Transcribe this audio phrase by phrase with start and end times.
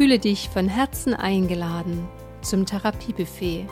[0.00, 2.08] Fühle dich von Herzen eingeladen
[2.40, 3.66] zum Therapiebuffet.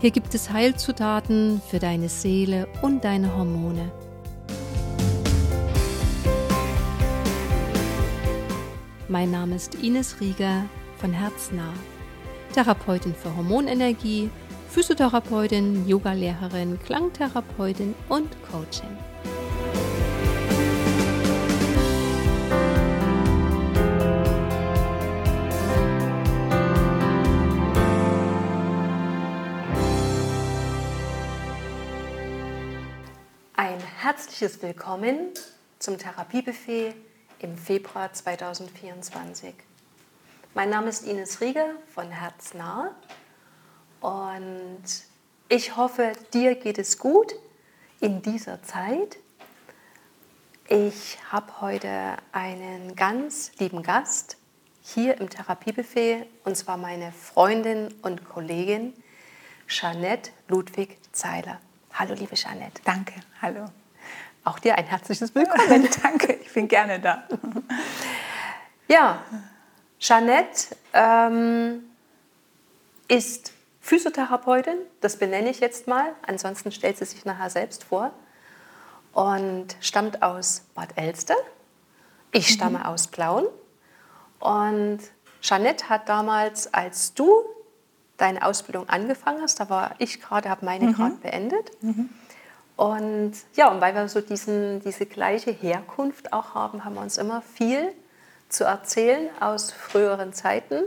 [0.00, 3.92] Hier gibt es Heilzutaten für deine Seele und deine Hormone.
[9.06, 10.64] Mein Name ist Ines Rieger
[10.96, 11.74] von Herznah,
[12.54, 14.30] Therapeutin für Hormonenergie,
[14.68, 19.11] Physiotherapeutin, Yogalehrerin, Klangtherapeutin und Coaching.
[34.12, 35.30] Herzliches Willkommen
[35.78, 36.94] zum Therapiebuffet
[37.38, 39.54] im Februar 2024.
[40.52, 42.94] Mein Name ist Ines Rieger von Herznah
[44.02, 44.82] und
[45.48, 47.34] ich hoffe, dir geht es gut
[48.00, 49.16] in dieser Zeit.
[50.68, 54.36] Ich habe heute einen ganz lieben Gast
[54.82, 58.92] hier im Therapiebuffet und zwar meine Freundin und Kollegin
[59.68, 61.62] Jeanette Ludwig Zeiler.
[61.94, 62.82] Hallo, liebe Jeanette.
[62.84, 63.70] Danke, hallo.
[64.44, 65.88] Auch dir ein herzliches Willkommen.
[66.02, 67.24] Danke, ich bin gerne da.
[68.88, 69.22] Ja,
[69.98, 71.84] Jeanette ähm,
[73.08, 78.12] ist Physiotherapeutin, das benenne ich jetzt mal, ansonsten stellt sie sich nachher selbst vor
[79.12, 81.34] und stammt aus Bad Elster.
[82.32, 82.54] Ich mhm.
[82.54, 82.84] stamme mhm.
[82.84, 83.46] aus Plauen
[84.40, 85.00] und
[85.40, 87.44] Jeanette hat damals, als du
[88.16, 90.92] deine Ausbildung angefangen hast, da war ich gerade, habe meine mhm.
[90.94, 91.82] gerade beendet.
[91.82, 92.10] Mhm.
[92.76, 97.18] Und ja, und weil wir so diesen, diese gleiche Herkunft auch haben, haben wir uns
[97.18, 97.92] immer viel
[98.48, 100.82] zu erzählen aus früheren Zeiten.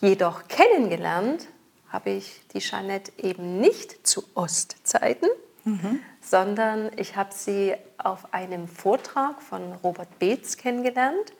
[0.00, 1.46] Jedoch kennengelernt
[1.88, 5.28] habe ich die Jeanette eben nicht zu Ostzeiten,
[5.64, 6.00] mhm.
[6.20, 11.32] sondern ich habe sie auf einem Vortrag von Robert Beetz kennengelernt.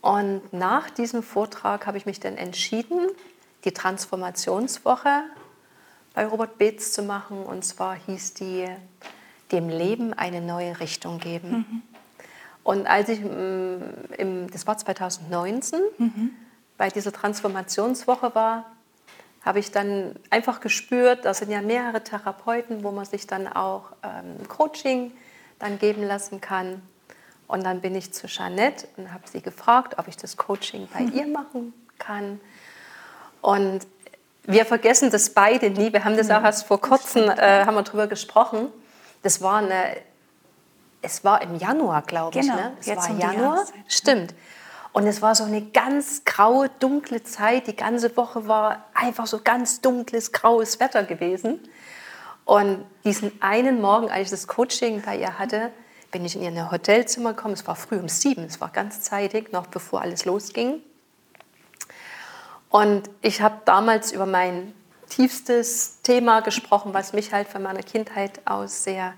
[0.00, 3.08] Und nach diesem Vortrag habe ich mich dann entschieden,
[3.64, 5.22] die Transformationswoche
[6.14, 7.42] bei Robert Beetz zu machen.
[7.44, 8.66] Und zwar hieß die
[9.52, 11.50] dem Leben eine neue Richtung geben.
[11.50, 11.82] Mhm.
[12.62, 13.78] Und als ich, mm,
[14.18, 16.30] im, das war 2019, mhm.
[16.76, 18.66] bei dieser Transformationswoche war,
[19.42, 23.92] habe ich dann einfach gespürt, da sind ja mehrere Therapeuten, wo man sich dann auch
[24.02, 25.12] ähm, Coaching
[25.58, 26.82] dann geben lassen kann.
[27.46, 31.00] Und dann bin ich zu Jeanette und habe sie gefragt, ob ich das Coaching bei
[31.00, 32.40] ihr machen kann.
[33.40, 33.86] Und
[34.52, 35.92] wir vergessen das beide nie.
[35.92, 38.68] Wir haben das auch erst vor kurzem äh, haben wir darüber gesprochen.
[39.22, 39.96] Das war eine,
[41.02, 42.86] es war im Januar, glaube genau, ich.
[42.86, 42.96] Ne?
[42.96, 44.34] Es war Januar, stimmt.
[44.92, 47.66] Und es war so eine ganz graue, dunkle Zeit.
[47.68, 51.60] Die ganze Woche war einfach so ganz dunkles, graues Wetter gewesen.
[52.44, 55.70] Und diesen einen Morgen, als ich das Coaching bei ihr hatte,
[56.10, 57.54] bin ich in ihr Hotelzimmer gekommen.
[57.54, 60.82] Es war früh um sieben, es war ganz zeitig, noch bevor alles losging.
[62.70, 64.72] Und ich habe damals über mein
[65.08, 69.14] tiefstes Thema gesprochen, was mich halt von meiner Kindheit aus sehr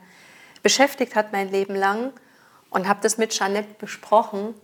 [0.62, 2.12] beschäftigt hat, mein Leben lang.
[2.70, 4.54] Und habe das mit Jeanette besprochen.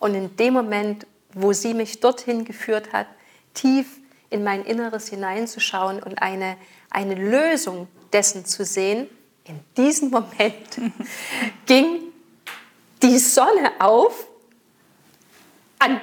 [0.00, 3.06] Und in dem Moment, wo sie mich dorthin geführt hat,
[3.54, 3.86] tief
[4.28, 6.56] in mein Inneres hineinzuschauen und eine,
[6.90, 9.08] eine Lösung dessen zu sehen,
[9.44, 10.80] in diesem Moment
[11.66, 12.00] ging
[13.02, 14.26] die Sonne auf.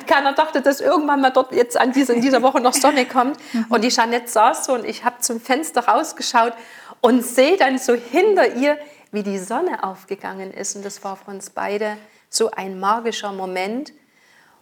[0.05, 3.37] Keiner dachte, dass irgendwann mal dort jetzt an diese, in dieser Woche noch Sonne kommt.
[3.69, 6.53] Und die Jeanette saß so und ich habe zum Fenster rausgeschaut
[7.01, 8.77] und sehe dann so hinter ihr,
[9.11, 10.75] wie die Sonne aufgegangen ist.
[10.75, 11.97] Und das war für uns beide
[12.29, 13.93] so ein magischer Moment,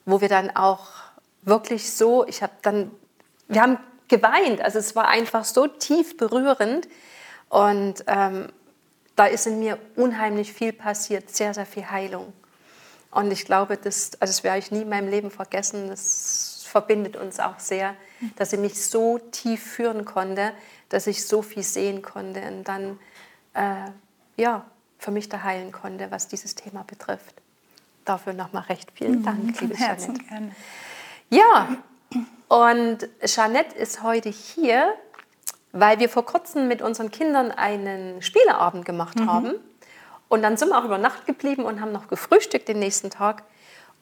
[0.05, 0.87] wo wir dann auch
[1.41, 2.91] wirklich so, ich habe dann,
[3.47, 3.77] wir haben
[4.07, 6.87] geweint, also es war einfach so tief berührend
[7.49, 8.49] und ähm,
[9.15, 12.31] da ist in mir unheimlich viel passiert, sehr, sehr viel Heilung.
[13.11, 17.15] Und ich glaube, das, also das werde ich nie in meinem Leben vergessen, das verbindet
[17.15, 17.95] uns auch sehr,
[18.35, 20.51] dass sie mich so tief führen konnte,
[20.89, 22.99] dass ich so viel sehen konnte und dann
[23.53, 23.89] äh,
[24.35, 24.65] ja,
[24.99, 27.41] für mich da heilen konnte, was dieses Thema betrifft.
[28.05, 30.13] Dafür nochmal recht vielen mhm, Dank, liebe Jeanette.
[30.13, 30.55] Gerne.
[31.29, 31.77] Ja,
[32.47, 34.93] und Jeanette ist heute hier,
[35.71, 39.31] weil wir vor kurzem mit unseren Kindern einen Spieleabend gemacht mhm.
[39.31, 39.53] haben.
[40.29, 43.43] Und dann sind wir auch über Nacht geblieben und haben noch gefrühstückt den nächsten Tag.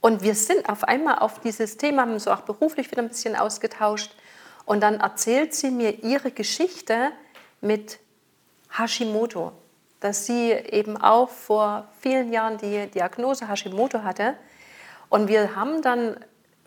[0.01, 3.35] Und wir sind auf einmal auf dieses Thema, haben so auch beruflich wieder ein bisschen
[3.35, 4.15] ausgetauscht.
[4.65, 7.11] Und dann erzählt sie mir ihre Geschichte
[7.61, 7.99] mit
[8.77, 9.53] Hashimoto
[10.05, 14.35] dass sie eben auch vor vielen Jahren die Diagnose Hashimoto hatte.
[15.09, 16.17] Und wir haben dann,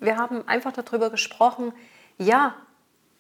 [0.01, 1.73] wir haben einfach darüber gesprochen,
[2.19, 2.55] ja,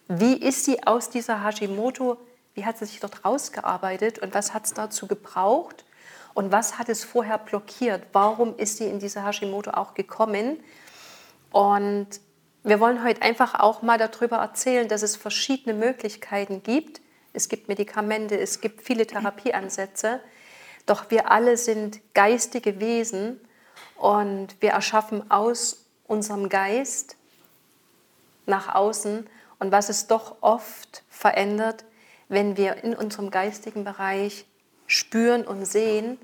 [0.08, 2.16] wie ist sie aus dieser Hashimoto,
[2.54, 5.84] wie hat sie sich dort rausgearbeitet und was hat es dazu gebraucht?
[6.38, 8.06] Und was hat es vorher blockiert?
[8.12, 10.62] Warum ist sie in diese Hashimoto auch gekommen?
[11.50, 12.06] Und
[12.62, 17.00] wir wollen heute einfach auch mal darüber erzählen, dass es verschiedene Möglichkeiten gibt.
[17.32, 20.20] Es gibt Medikamente, es gibt viele Therapieansätze.
[20.86, 23.40] Doch wir alle sind geistige Wesen
[23.96, 27.16] und wir erschaffen aus unserem Geist
[28.46, 29.26] nach außen
[29.58, 31.84] und was es doch oft verändert,
[32.28, 34.46] wenn wir in unserem geistigen Bereich
[34.86, 36.16] spüren und sehen,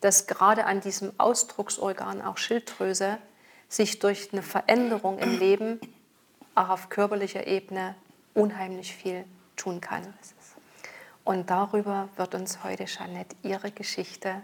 [0.00, 3.18] dass gerade an diesem Ausdrucksorgan, auch Schilddrüse,
[3.68, 5.80] sich durch eine Veränderung im Leben
[6.54, 7.94] auch auf körperlicher Ebene
[8.34, 9.24] unheimlich viel
[9.56, 10.14] tun kann.
[11.24, 14.42] Und darüber wird uns heute Jeanette ihre Geschichte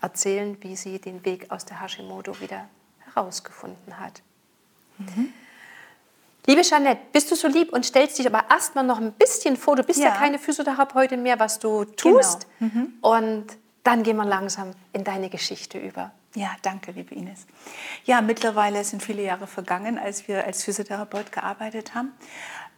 [0.00, 2.68] erzählen, wie sie den Weg aus der Hashimoto wieder
[3.14, 4.20] herausgefunden hat.
[4.98, 5.32] Mhm.
[6.46, 9.76] Liebe Jeanette, bist du so lieb und stellst dich aber erstmal noch ein bisschen vor.
[9.76, 12.46] Du bist ja, ja keine Physiotherapeutin mehr, was du tust.
[12.58, 12.74] Genau.
[12.74, 12.94] Mhm.
[13.00, 13.46] Und
[13.84, 16.12] dann gehen wir langsam in deine Geschichte über.
[16.34, 17.46] Ja, danke, liebe Ines.
[18.04, 22.12] Ja, mittlerweile sind viele Jahre vergangen, als wir als Physiotherapeut gearbeitet haben.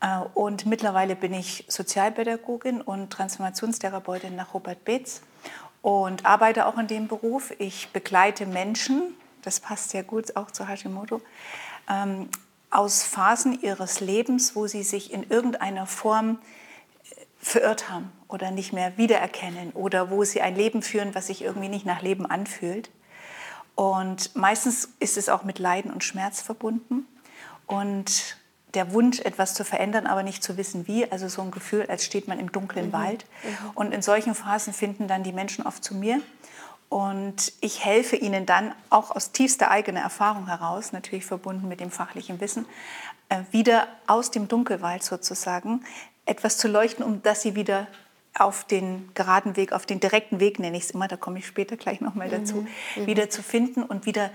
[0.00, 5.22] Äh, und mittlerweile bin ich Sozialpädagogin und Transformationstherapeutin nach Robert Beetz
[5.82, 7.52] und arbeite auch in dem Beruf.
[7.58, 11.20] Ich begleite Menschen, das passt sehr gut auch zu Hashimoto,
[11.88, 12.28] ähm,
[12.70, 16.38] aus Phasen ihres Lebens, wo sie sich in irgendeiner Form
[17.04, 21.42] äh, verirrt haben oder nicht mehr wiedererkennen oder wo sie ein Leben führen, was sich
[21.42, 22.90] irgendwie nicht nach Leben anfühlt.
[23.74, 27.06] Und meistens ist es auch mit Leiden und Schmerz verbunden
[27.66, 28.36] und
[28.74, 31.10] der Wunsch, etwas zu verändern, aber nicht zu wissen wie.
[31.10, 32.92] Also so ein Gefühl, als steht man im dunklen mhm.
[32.92, 33.24] Wald.
[33.42, 33.70] Mhm.
[33.74, 36.20] Und in solchen Phasen finden dann die Menschen oft zu mir
[36.88, 41.90] und ich helfe ihnen dann auch aus tiefster eigener Erfahrung heraus, natürlich verbunden mit dem
[41.90, 42.66] fachlichen Wissen,
[43.28, 45.84] äh, wieder aus dem Dunkelwald sozusagen
[46.26, 47.86] etwas zu leuchten, um dass sie wieder
[48.34, 51.46] auf den geraden Weg, auf den direkten Weg, nenne ich es immer, da komme ich
[51.46, 52.68] später gleich nochmal dazu, mhm.
[52.96, 53.06] mhm.
[53.06, 54.30] wieder zu finden und wieder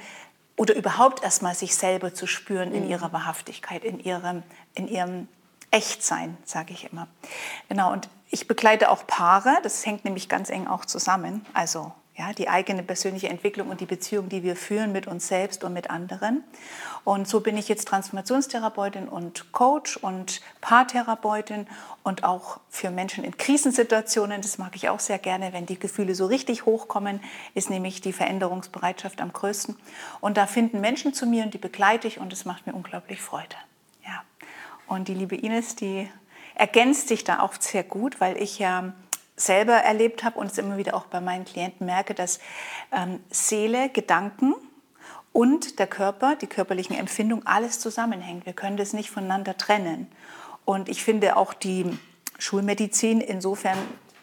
[0.56, 2.90] oder überhaupt erstmal sich selber zu spüren in mhm.
[2.90, 4.44] ihrer Wahrhaftigkeit, in ihrem,
[4.76, 5.28] in ihrem
[5.72, 7.08] Echtsein, sage ich immer.
[7.70, 12.34] Genau, und ich begleite auch Paare, das hängt nämlich ganz eng auch zusammen, also ja,
[12.34, 15.90] die eigene persönliche Entwicklung und die Beziehung, die wir führen mit uns selbst und mit
[15.90, 16.44] anderen.
[17.06, 21.66] Und so bin ich jetzt Transformationstherapeutin und Coach und Paartherapeutin
[22.04, 24.42] und auch für Menschen in Krisensituationen.
[24.42, 27.22] Das mag ich auch sehr gerne, wenn die Gefühle so richtig hochkommen,
[27.54, 29.78] ist nämlich die Veränderungsbereitschaft am größten.
[30.20, 33.22] Und da finden Menschen zu mir und die begleite ich und es macht mir unglaublich
[33.22, 33.56] Freude.
[34.06, 34.24] Ja.
[34.88, 36.10] Und die liebe Ines, die
[36.54, 38.92] ergänzt sich da auch sehr gut, weil ich ja
[39.40, 42.40] selber erlebt habe und es immer wieder auch bei meinen Klienten merke, dass
[42.92, 44.54] ähm, Seele, Gedanken
[45.32, 48.46] und der Körper, die körperlichen Empfindungen, alles zusammenhängt.
[48.46, 50.08] Wir können das nicht voneinander trennen.
[50.66, 51.98] Und ich finde auch die
[52.38, 53.78] Schulmedizin insofern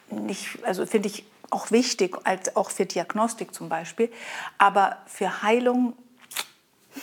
[0.09, 4.11] nicht, also finde ich auch wichtig, als auch für Diagnostik zum Beispiel.
[4.57, 5.93] Aber für Heilung,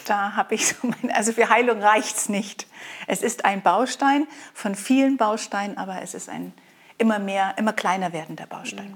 [0.06, 2.66] da habe ich so mein, also für Heilung reicht es nicht.
[3.06, 6.52] Es ist ein Baustein von vielen Bausteinen, aber es ist ein
[6.98, 8.94] immer mehr, immer kleiner werdender Baustein.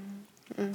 [0.56, 0.72] Mhm.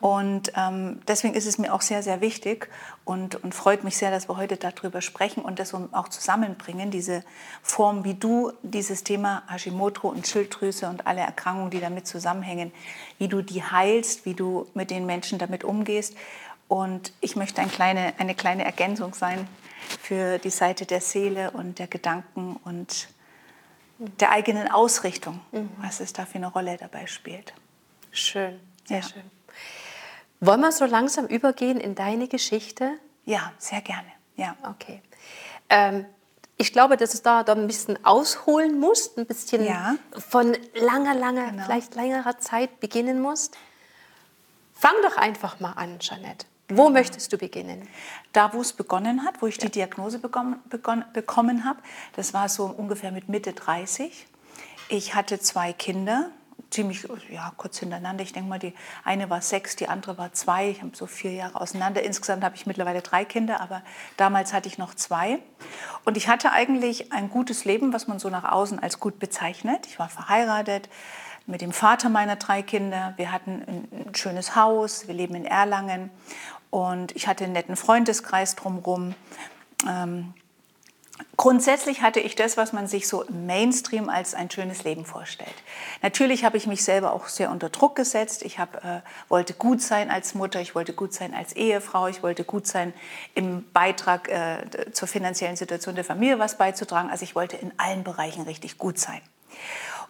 [0.00, 2.68] Und ähm, deswegen ist es mir auch sehr, sehr wichtig
[3.04, 7.22] und, und freut mich sehr, dass wir heute darüber sprechen und das auch zusammenbringen, diese
[7.62, 12.72] Form, wie du dieses Thema Hashimoto und Schilddrüse und alle Erkrankungen, die damit zusammenhängen,
[13.18, 16.14] wie du die heilst, wie du mit den Menschen damit umgehst.
[16.68, 19.46] Und ich möchte ein kleine, eine kleine Ergänzung sein
[20.02, 23.08] für die Seite der Seele und der Gedanken und
[23.98, 25.70] der eigenen Ausrichtung, mhm.
[25.78, 27.54] was es da für eine Rolle dabei spielt.
[28.10, 29.02] Schön, sehr ja.
[29.02, 29.30] schön.
[30.40, 32.98] Wollen wir so langsam übergehen in deine Geschichte?
[33.24, 34.08] Ja, sehr gerne.
[34.36, 34.54] Ja.
[34.62, 35.02] Okay.
[35.70, 36.06] Ähm,
[36.58, 39.96] ich glaube, dass es da, da ein bisschen ausholen musst, ein bisschen ja.
[40.12, 41.64] von langer, langer, genau.
[41.64, 43.56] vielleicht längerer Zeit beginnen musst.
[44.74, 46.46] Fang doch einfach mal an, Jeanette.
[46.68, 47.88] Wo möchtest du beginnen?
[48.32, 51.78] Da, wo es begonnen hat, wo ich die Diagnose bekommen, bekommen habe,
[52.16, 54.26] das war so ungefähr mit Mitte 30.
[54.88, 56.30] Ich hatte zwei Kinder,
[56.70, 58.24] ziemlich ja, kurz hintereinander.
[58.24, 60.70] Ich denke mal, die eine war sechs, die andere war zwei.
[60.70, 62.02] Ich habe so vier Jahre auseinander.
[62.02, 63.82] Insgesamt habe ich mittlerweile drei Kinder, aber
[64.16, 65.38] damals hatte ich noch zwei.
[66.04, 69.86] Und ich hatte eigentlich ein gutes Leben, was man so nach außen als gut bezeichnet.
[69.86, 70.88] Ich war verheiratet
[71.46, 73.14] mit dem Vater meiner drei Kinder.
[73.16, 76.10] Wir hatten ein schönes Haus, wir leben in Erlangen
[76.70, 79.14] und ich hatte einen netten Freundeskreis drumherum.
[79.88, 80.34] Ähm,
[81.36, 85.54] grundsätzlich hatte ich das, was man sich so im Mainstream als ein schönes Leben vorstellt.
[86.02, 88.42] Natürlich habe ich mich selber auch sehr unter Druck gesetzt.
[88.42, 92.22] Ich hab, äh, wollte gut sein als Mutter, ich wollte gut sein als Ehefrau, ich
[92.22, 92.92] wollte gut sein
[93.34, 97.10] im Beitrag äh, zur finanziellen Situation der Familie was beizutragen.
[97.10, 99.20] Also ich wollte in allen Bereichen richtig gut sein.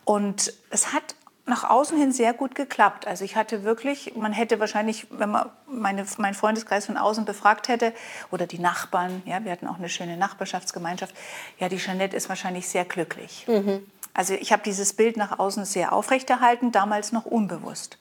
[0.05, 1.16] Und es hat
[1.47, 3.07] nach außen hin sehr gut geklappt.
[3.07, 7.69] Also ich hatte wirklich, man hätte wahrscheinlich, wenn man meine, meinen Freundeskreis von außen befragt
[7.69, 7.93] hätte
[8.33, 11.15] oder die Nachbarn, ja, wir hatten auch eine schöne Nachbarschaftsgemeinschaft,
[11.59, 13.47] ja, die Jeanette ist wahrscheinlich sehr glücklich.
[13.47, 13.87] Mhm.
[14.13, 17.99] Also ich habe dieses Bild nach außen sehr aufrechterhalten, damals noch unbewusst.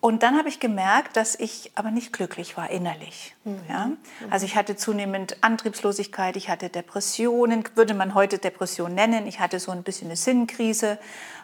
[0.00, 3.34] Und dann habe ich gemerkt, dass ich aber nicht glücklich war innerlich.
[3.44, 3.60] Mhm.
[3.68, 3.90] Ja?
[4.30, 9.26] Also ich hatte zunehmend Antriebslosigkeit, ich hatte Depressionen, würde man heute Depression nennen.
[9.26, 10.98] Ich hatte so ein bisschen eine Sinnkrise,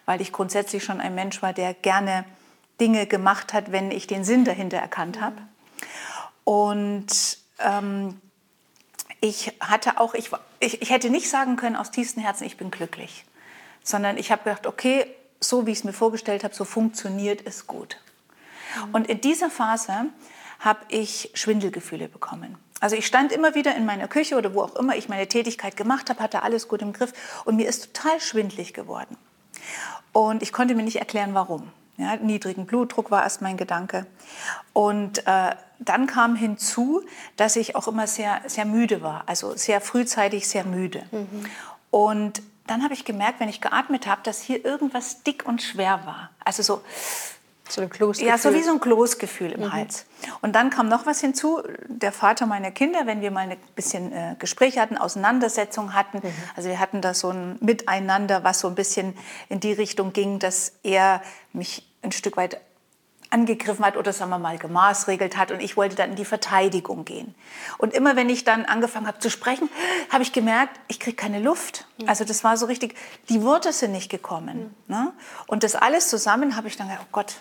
[0.07, 2.25] weil ich grundsätzlich schon ein Mensch war, der gerne
[2.81, 5.37] Dinge gemacht hat, wenn ich den Sinn dahinter erkannt habe.
[6.45, 8.21] Und ähm,
[9.21, 12.71] ich hatte auch, ich, ich, ich hätte nicht sagen können aus tiefstem Herzen, ich bin
[12.71, 13.25] glücklich,
[13.83, 15.07] sondern ich habe gedacht, okay,
[15.41, 17.99] so wie ich es mir vorgestellt habe, so funktioniert es gut.
[18.93, 20.07] Und in dieser Phase
[20.61, 22.57] habe ich Schwindelgefühle bekommen.
[22.81, 25.77] Also ich stand immer wieder in meiner Küche oder wo auch immer ich meine Tätigkeit
[25.77, 27.13] gemacht habe, hatte alles gut im Griff
[27.45, 29.17] und mir ist total schwindlig geworden.
[30.13, 31.71] Und ich konnte mir nicht erklären, warum.
[31.99, 34.07] Ja, niedrigen Blutdruck war erst mein Gedanke.
[34.75, 37.03] Und äh, dann kam hinzu,
[37.37, 41.05] dass ich auch immer sehr, sehr müde war, also sehr frühzeitig sehr müde.
[41.11, 41.47] Mhm.
[41.91, 46.05] Und dann habe ich gemerkt, wenn ich geatmet habe, dass hier irgendwas dick und schwer
[46.05, 46.31] war.
[46.45, 46.83] Also so
[47.69, 48.29] so ein Kloßgefühl.
[48.29, 49.73] Ja, so wie so ein Kloßgefühl im mhm.
[49.73, 50.07] Hals.
[50.41, 51.63] Und dann kam noch was hinzu.
[51.89, 56.33] Der Vater meiner Kinder, wenn wir mal ein bisschen äh, Gespräche hatten, Auseinandersetzungen hatten, mhm.
[56.55, 59.15] also wir hatten da so ein Miteinander, was so ein bisschen
[59.49, 62.61] in die Richtung ging, dass er mich ein Stück weit
[63.31, 67.05] angegriffen hat oder sagen wir mal gemaßregelt hat und ich wollte dann in die Verteidigung
[67.05, 67.35] gehen.
[67.79, 69.69] Und immer wenn ich dann angefangen habe zu sprechen,
[70.11, 71.87] habe ich gemerkt, ich kriege keine Luft.
[72.07, 72.95] Also das war so richtig,
[73.29, 74.75] die Worte sind nicht gekommen.
[74.87, 75.13] Ne?
[75.47, 77.37] Und das alles zusammen habe ich dann gedacht, oh Gott,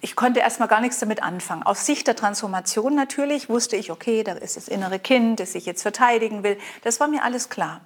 [0.00, 1.62] ich konnte erstmal gar nichts damit anfangen.
[1.62, 5.64] Aus Sicht der Transformation natürlich wusste ich, okay, da ist das innere Kind, das ich
[5.64, 6.58] jetzt verteidigen will.
[6.82, 7.80] Das war mir alles klar.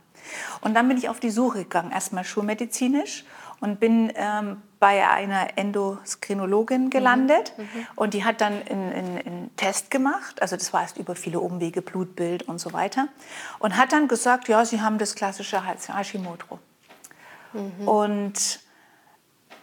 [0.60, 3.24] Und dann bin ich auf die Suche gegangen, erstmal schulmedizinisch
[3.60, 7.64] und bin ähm, bei einer Endoskrinologin gelandet mhm.
[7.64, 7.86] Mhm.
[7.96, 12.44] und die hat dann einen Test gemacht, also das war erst über viele Umwege, Blutbild
[12.44, 13.08] und so weiter
[13.58, 16.58] und hat dann gesagt, ja, Sie haben das klassische Hashimoto.
[17.52, 17.88] Mhm.
[17.88, 18.60] Und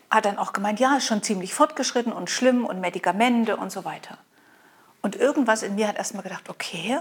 [0.10, 3.86] hat dann auch gemeint, ja, ist schon ziemlich fortgeschritten und schlimm und Medikamente und so
[3.86, 4.18] weiter.
[5.02, 7.00] Und irgendwas in mir hat erstmal gedacht, okay,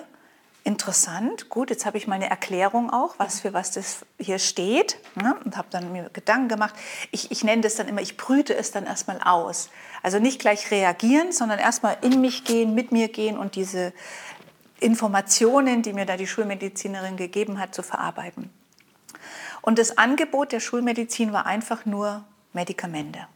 [0.65, 4.97] interessant, gut, jetzt habe ich mal eine Erklärung auch, was für was das hier steht
[5.15, 5.37] ne?
[5.45, 6.75] und habe dann mir Gedanken gemacht.
[7.11, 9.69] Ich, ich nenne das dann immer, ich brüte es dann erstmal aus.
[10.03, 13.93] Also nicht gleich reagieren, sondern erstmal in mich gehen, mit mir gehen und diese
[14.81, 18.51] Informationen, die mir da die Schulmedizinerin gegeben hat, zu verarbeiten.
[19.61, 23.27] Und das Angebot der Schulmedizin war einfach nur Medikamente.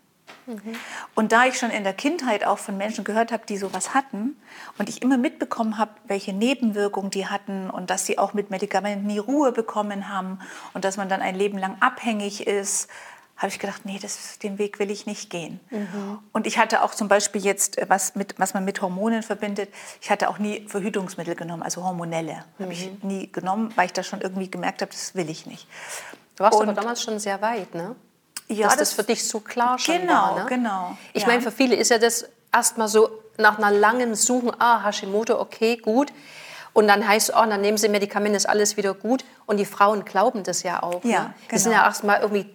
[1.15, 4.37] Und da ich schon in der Kindheit auch von Menschen gehört habe, die sowas hatten
[4.79, 9.07] und ich immer mitbekommen habe, welche Nebenwirkungen die hatten und dass sie auch mit Medikamenten
[9.07, 10.41] nie Ruhe bekommen haben
[10.75, 12.89] und dass man dann ein Leben lang abhängig ist,
[13.39, 15.61] habe ich gedacht, nee, das, den Weg will ich nicht gehen.
[15.71, 16.19] Mhm.
[16.33, 19.73] Und ich hatte auch zum Beispiel jetzt, äh, was, mit, was man mit Hormonen verbindet,
[20.03, 22.45] ich hatte auch nie Verhütungsmittel genommen, also hormonelle.
[22.59, 22.65] Mhm.
[22.65, 25.69] Habe ich nie genommen, weil ich da schon irgendwie gemerkt habe, das will ich nicht.
[26.35, 27.95] Du warst und, aber damals schon sehr weit, ne?
[28.49, 30.39] Ja, dass das, das, für dich so klar schon genau, war.
[30.41, 30.47] Ne?
[30.49, 31.29] Genau, Ich ja.
[31.29, 35.77] meine, für viele ist ja das erstmal so nach einer langen Suchen, ah, Hashimoto, okay,
[35.77, 36.13] gut.
[36.73, 39.25] Und dann heißt es, oh, dann nehmen sie Medikamente, ist alles wieder gut.
[39.47, 41.03] Und die Frauen glauben das ja auch.
[41.05, 41.35] Ja, ne?
[41.51, 41.89] Die sind ja genau.
[41.89, 42.47] erstmal irgendwie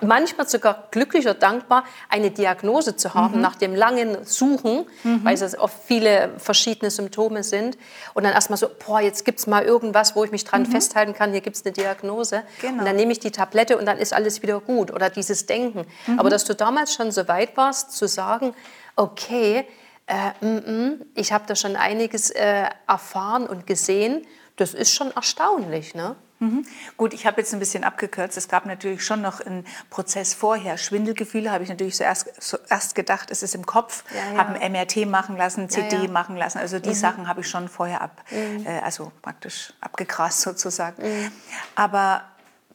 [0.00, 3.40] manchmal sogar glücklich oder dankbar, eine Diagnose zu haben mhm.
[3.40, 5.24] nach dem langen Suchen, mhm.
[5.24, 7.78] weil es oft viele verschiedene Symptome sind.
[8.14, 10.66] Und dann erstmal so, boah, jetzt gibt es mal irgendwas, wo ich mich dran mhm.
[10.66, 12.42] festhalten kann, hier gibt es eine Diagnose.
[12.60, 12.80] Genau.
[12.80, 14.92] Und dann nehme ich die Tablette und dann ist alles wieder gut.
[14.92, 15.86] Oder dieses Denken.
[16.06, 16.18] Mhm.
[16.18, 18.54] Aber dass du damals schon so weit warst, zu sagen,
[18.96, 19.66] okay,
[20.06, 24.26] äh, m -m, ich habe da schon einiges äh, erfahren und gesehen,
[24.56, 25.94] das ist schon erstaunlich.
[25.94, 26.16] Ne?
[26.40, 26.64] Mhm.
[26.96, 28.36] Gut, ich habe jetzt ein bisschen abgekürzt.
[28.36, 30.78] Es gab natürlich schon noch einen Prozess vorher.
[30.78, 34.04] Schwindelgefühle habe ich natürlich zuerst, zuerst gedacht, es ist im Kopf.
[34.10, 34.38] Ja, ja.
[34.38, 36.58] Habe ein MRT machen lassen, CD ja, machen lassen.
[36.58, 36.94] Also die mhm.
[36.94, 38.66] Sachen habe ich schon vorher ab, mhm.
[38.66, 41.02] äh, also praktisch abgegrast sozusagen.
[41.02, 41.30] Mhm.
[41.74, 42.24] Aber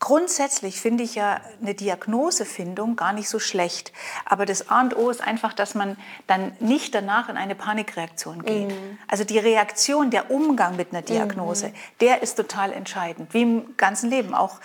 [0.05, 3.91] Grundsätzlich finde ich ja eine Diagnosefindung gar nicht so schlecht.
[4.23, 5.97] Aber das A und O ist einfach, dass man
[6.27, 8.67] dann nicht danach in eine Panikreaktion geht.
[8.67, 8.99] Mhm.
[9.07, 11.73] Also die Reaktion, der Umgang mit einer Diagnose, mhm.
[12.01, 13.33] der ist total entscheidend.
[13.33, 14.35] Wie im ganzen Leben.
[14.35, 14.59] Auch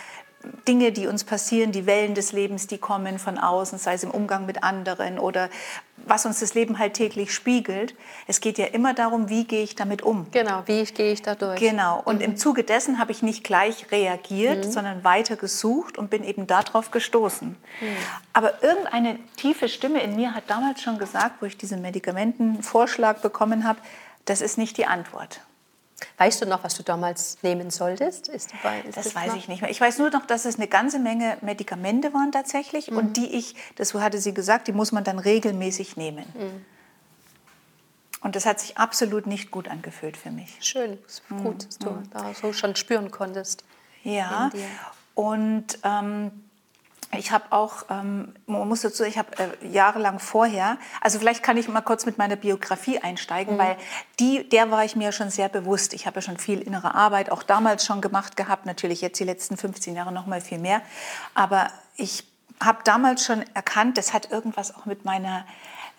[0.67, 4.11] Dinge, die uns passieren, die Wellen des Lebens, die kommen von außen, sei es im
[4.11, 5.51] Umgang mit anderen oder
[6.07, 7.95] was uns das Leben halt täglich spiegelt.
[8.27, 10.27] Es geht ja immer darum, wie gehe ich damit um.
[10.31, 11.61] Genau, wie gehe ich da durch.
[11.61, 12.23] Genau, und mhm.
[12.23, 14.71] im Zuge dessen habe ich nicht gleich reagiert, mhm.
[14.71, 17.49] sondern weiter gesucht und bin eben darauf gestoßen.
[17.49, 17.87] Mhm.
[18.33, 23.65] Aber irgendeine tiefe Stimme in mir hat damals schon gesagt, wo ich diesen Medikamentenvorschlag bekommen
[23.65, 23.81] habe,
[24.25, 25.41] das ist nicht die Antwort.
[26.19, 28.29] Weißt du noch, was du damals nehmen solltest?
[28.29, 29.37] Ist dabei, ist das, das weiß noch?
[29.37, 29.71] ich nicht mehr.
[29.71, 32.97] Ich weiß nur noch, dass es eine ganze Menge Medikamente waren tatsächlich mhm.
[32.97, 36.25] und die ich, das hatte sie gesagt, die muss man dann regelmäßig nehmen.
[36.35, 36.65] Mhm.
[38.23, 40.59] Und das hat sich absolut nicht gut angefühlt für mich.
[40.61, 40.99] Schön,
[41.43, 42.11] gut, dass du mhm.
[42.11, 43.65] da so schon spüren konntest.
[44.03, 44.51] Ja,
[45.15, 46.31] und ähm,
[47.17, 51.57] ich habe auch, ähm, man muss dazu, ich habe äh, jahrelang vorher, also vielleicht kann
[51.57, 53.59] ich mal kurz mit meiner Biografie einsteigen, mhm.
[53.59, 53.77] weil
[54.21, 55.93] die, der war ich mir schon sehr bewusst.
[55.93, 59.25] Ich habe ja schon viel innere Arbeit auch damals schon gemacht gehabt, natürlich jetzt die
[59.25, 60.83] letzten 15 Jahre noch mal viel mehr.
[61.35, 62.25] Aber ich
[62.63, 65.45] habe damals schon erkannt, das hat irgendwas auch mit meiner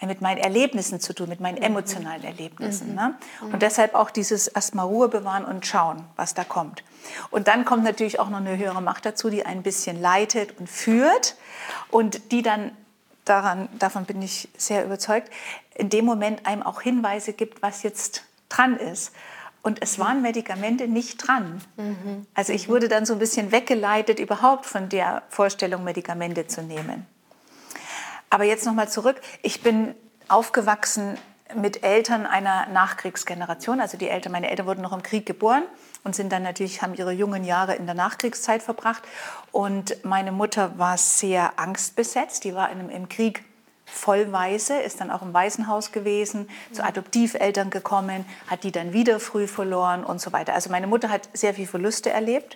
[0.08, 1.64] mit meinen Erlebnissen zu tun, mit meinen mhm.
[1.64, 2.90] emotionalen Erlebnissen.
[2.90, 2.96] Mhm.
[2.96, 3.16] Ne?
[3.42, 3.60] Und mhm.
[3.60, 6.84] deshalb auch dieses erstmal Ruhe bewahren und schauen, was da kommt.
[7.30, 10.70] Und dann kommt natürlich auch noch eine höhere Macht dazu, die ein bisschen leitet und
[10.70, 11.36] führt
[11.90, 12.72] und die dann
[13.26, 15.32] daran, davon bin ich sehr überzeugt,
[15.76, 19.14] in dem Moment einem auch Hinweise gibt, was jetzt dran ist.
[19.64, 21.62] Und es waren Medikamente nicht dran.
[21.78, 22.26] Mhm.
[22.34, 27.06] Also ich wurde dann so ein bisschen weggeleitet, überhaupt von der Vorstellung, Medikamente zu nehmen.
[28.32, 29.22] Aber jetzt nochmal zurück.
[29.44, 29.94] Ich bin
[30.30, 31.18] aufgewachsen
[31.54, 33.82] mit Eltern einer Nachkriegsgeneration.
[33.82, 35.64] Also die Eltern, meine Eltern wurden noch im Krieg geboren
[36.06, 39.04] und sind dann natürlich, haben ihre jungen Jahre in der Nachkriegszeit verbracht.
[39.52, 42.46] Und meine Mutter war sehr angstbesetzt.
[42.46, 43.44] Die war in, im Krieg
[43.86, 49.46] vollweise, ist dann auch im Waisenhaus gewesen, zu Adoptiveltern gekommen, hat die dann wieder früh
[49.48, 50.54] verloren und so weiter.
[50.54, 52.56] Also meine Mutter hat sehr viel Verluste erlebt.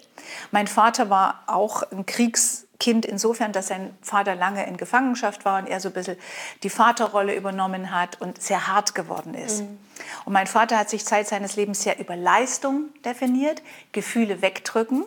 [0.51, 5.57] Mein Vater war auch ein Kriegs Kind insofern, dass sein Vater lange in Gefangenschaft war
[5.57, 6.17] und er so ein bisschen
[6.61, 9.61] die Vaterrolle übernommen hat und sehr hart geworden ist.
[9.61, 9.79] Mhm.
[10.25, 15.03] Und mein Vater hat sich Zeit seines Lebens sehr über Leistung definiert, Gefühle wegdrücken,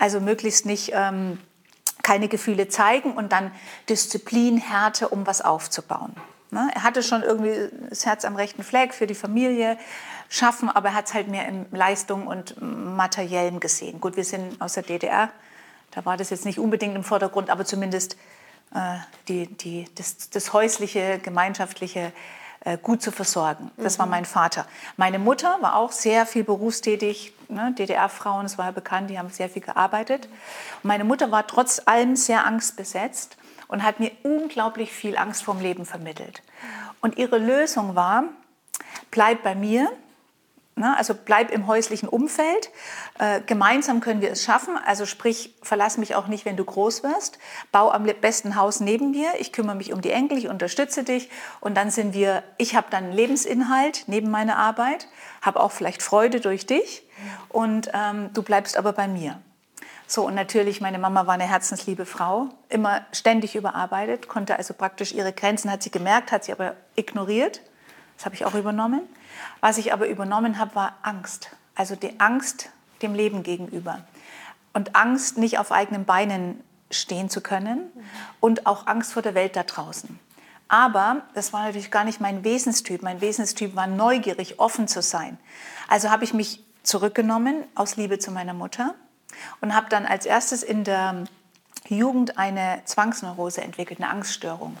[0.00, 1.38] also möglichst nicht ähm,
[2.02, 3.52] keine Gefühle zeigen und dann
[3.88, 6.16] Disziplin, Härte, um was aufzubauen.
[6.50, 6.68] Ne?
[6.74, 9.78] Er hatte schon irgendwie das Herz am rechten Fleck für die Familie,
[10.28, 14.00] schaffen, aber er hat es halt mehr in Leistung und Materiellem gesehen.
[14.00, 15.30] Gut, wir sind aus der DDR
[15.90, 18.16] da war das jetzt nicht unbedingt im Vordergrund, aber zumindest
[18.74, 22.12] äh, die, die, das, das, häusliche, gemeinschaftliche
[22.60, 23.70] äh, gut zu versorgen.
[23.76, 24.00] Das mhm.
[24.00, 24.66] war mein Vater.
[24.96, 27.74] Meine Mutter war auch sehr viel berufstätig, ne?
[27.78, 30.26] DDR-Frauen, das war ja bekannt, die haben sehr viel gearbeitet.
[30.82, 33.36] Und meine Mutter war trotz allem sehr angstbesetzt
[33.68, 36.42] und hat mir unglaublich viel Angst vorm Leben vermittelt.
[37.00, 38.24] Und ihre Lösung war,
[39.10, 39.90] bleib bei mir?
[40.84, 42.70] Also bleib im häuslichen Umfeld.
[43.18, 44.78] Äh, gemeinsam können wir es schaffen.
[44.84, 47.38] Also sprich, verlass mich auch nicht, wenn du groß wirst.
[47.72, 49.28] Bau am besten Haus neben mir.
[49.38, 51.30] Ich kümmere mich um die Enkel, ich unterstütze dich.
[51.60, 55.08] Und dann sind wir, ich habe dann Lebensinhalt neben meiner Arbeit,
[55.42, 57.02] habe auch vielleicht Freude durch dich.
[57.48, 59.40] Und ähm, du bleibst aber bei mir.
[60.10, 65.12] So, und natürlich, meine Mama war eine herzensliebe Frau, immer ständig überarbeitet, konnte also praktisch
[65.12, 67.60] ihre Grenzen, hat sie gemerkt, hat sie aber ignoriert.
[68.18, 69.02] Das habe ich auch übernommen.
[69.60, 71.50] Was ich aber übernommen habe, war Angst.
[71.76, 72.68] Also die Angst
[73.00, 74.04] dem Leben gegenüber.
[74.72, 77.82] Und Angst, nicht auf eigenen Beinen stehen zu können
[78.40, 80.18] und auch Angst vor der Welt da draußen.
[80.66, 83.02] Aber das war natürlich gar nicht mein Wesenstyp.
[83.02, 85.38] Mein Wesenstyp war neugierig, offen zu sein.
[85.86, 88.94] Also habe ich mich zurückgenommen aus Liebe zu meiner Mutter
[89.60, 91.24] und habe dann als erstes in der
[91.88, 94.76] Jugend eine Zwangsneurose entwickelt, eine Angststörung.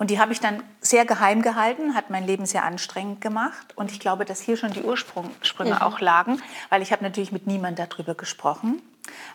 [0.00, 3.76] Und die habe ich dann sehr geheim gehalten, hat mein Leben sehr anstrengend gemacht.
[3.76, 5.82] Und ich glaube, dass hier schon die Ursprünge mhm.
[5.82, 8.80] auch lagen, weil ich habe natürlich mit niemandem darüber gesprochen.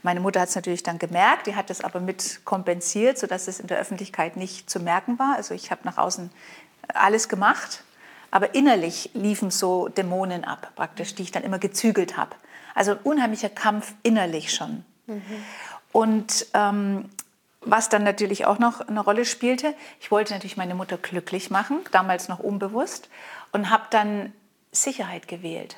[0.02, 3.60] Meine Mutter hat es natürlich dann gemerkt, die hat es aber mit kompensiert, sodass es
[3.60, 5.36] in der Öffentlichkeit nicht zu merken war.
[5.36, 6.32] Also ich habe nach außen
[6.96, 7.84] alles gemacht,
[8.32, 12.36] aber innerlich liefen so Dämonen ab, praktisch, die ich dann immer gezügelt habe.
[12.74, 14.84] Also ein unheimlicher Kampf innerlich schon.
[15.06, 15.22] Mhm.
[15.92, 17.12] Und ähm,
[17.66, 21.80] was dann natürlich auch noch eine Rolle spielte, ich wollte natürlich meine Mutter glücklich machen,
[21.92, 23.10] damals noch unbewusst,
[23.52, 24.34] und habe dann
[24.72, 25.78] Sicherheit gewählt.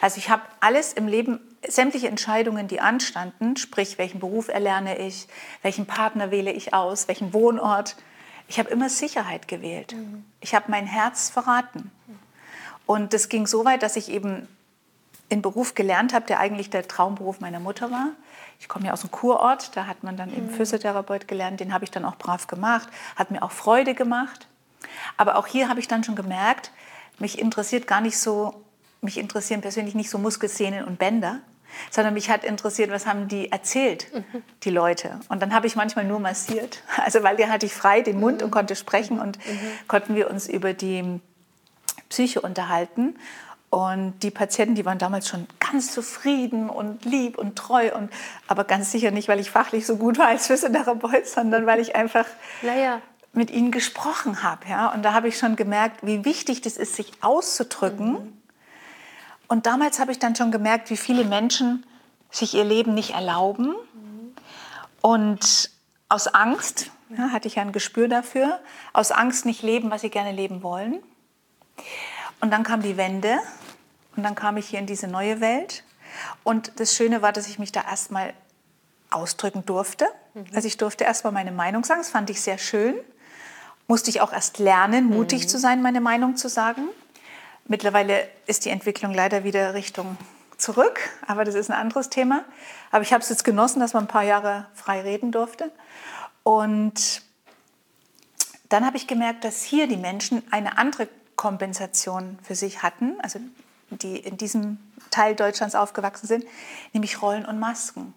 [0.00, 5.28] Also ich habe alles im Leben, sämtliche Entscheidungen, die anstanden, sprich welchen Beruf erlerne ich,
[5.62, 7.96] welchen Partner wähle ich aus, welchen Wohnort,
[8.48, 9.94] ich habe immer Sicherheit gewählt.
[9.94, 10.24] Mhm.
[10.40, 11.90] Ich habe mein Herz verraten.
[12.86, 14.46] Und das ging so weit, dass ich eben
[15.30, 18.10] einen Beruf gelernt habe, der eigentlich der Traumberuf meiner Mutter war.
[18.58, 20.54] Ich komme ja aus einem Kurort, da hat man dann eben mhm.
[20.54, 24.46] Physiotherapeut gelernt, den habe ich dann auch brav gemacht, hat mir auch Freude gemacht.
[25.16, 26.70] Aber auch hier habe ich dann schon gemerkt,
[27.18, 28.62] mich interessiert gar nicht so,
[29.00, 31.40] mich interessieren persönlich nicht so Muskelsehnen und Bänder,
[31.90, 34.42] sondern mich hat interessiert, was haben die erzählt, mhm.
[34.62, 35.20] die Leute.
[35.28, 38.38] Und dann habe ich manchmal nur massiert, also weil der hatte ich frei den Mund
[38.38, 38.46] mhm.
[38.46, 39.58] und konnte sprechen und mhm.
[39.88, 41.20] konnten wir uns über die
[42.08, 43.16] Psyche unterhalten.
[43.70, 47.92] Und die Patienten, die waren damals schon ganz zufrieden und lieb und treu.
[47.94, 48.10] Und,
[48.46, 51.96] aber ganz sicher nicht, weil ich fachlich so gut war als Physiotherapeut, sondern weil ich
[51.96, 52.26] einfach
[52.62, 53.00] naja.
[53.32, 54.68] mit ihnen gesprochen habe.
[54.68, 54.92] Ja?
[54.92, 58.12] Und da habe ich schon gemerkt, wie wichtig das ist, sich auszudrücken.
[58.12, 58.32] Mhm.
[59.48, 61.84] Und damals habe ich dann schon gemerkt, wie viele Menschen
[62.30, 63.74] sich ihr Leben nicht erlauben.
[65.00, 65.70] Und
[66.08, 68.60] aus Angst, ja, hatte ich ja ein Gespür dafür,
[68.92, 71.02] aus Angst nicht leben, was sie gerne leben wollen.
[72.40, 73.38] Und dann kam die Wende
[74.16, 75.84] und dann kam ich hier in diese neue Welt.
[76.44, 78.34] Und das Schöne war, dass ich mich da erstmal
[79.10, 80.06] ausdrücken durfte.
[80.54, 82.94] Also ich durfte erstmal meine Meinung sagen, das fand ich sehr schön.
[83.88, 85.48] Musste ich auch erst lernen, mutig mhm.
[85.48, 86.88] zu sein, meine Meinung zu sagen.
[87.66, 90.16] Mittlerweile ist die Entwicklung leider wieder Richtung
[90.56, 92.44] zurück, aber das ist ein anderes Thema.
[92.90, 95.70] Aber ich habe es jetzt genossen, dass man ein paar Jahre frei reden durfte.
[96.42, 97.22] Und
[98.68, 103.38] dann habe ich gemerkt, dass hier die Menschen eine andere Kompensation für sich hatten, also
[103.90, 104.78] die in diesem
[105.10, 106.44] Teil Deutschlands aufgewachsen sind,
[106.92, 108.14] nämlich Rollen und Masken.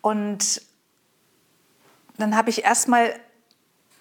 [0.00, 0.62] Und
[2.16, 3.14] dann habe ich erstmal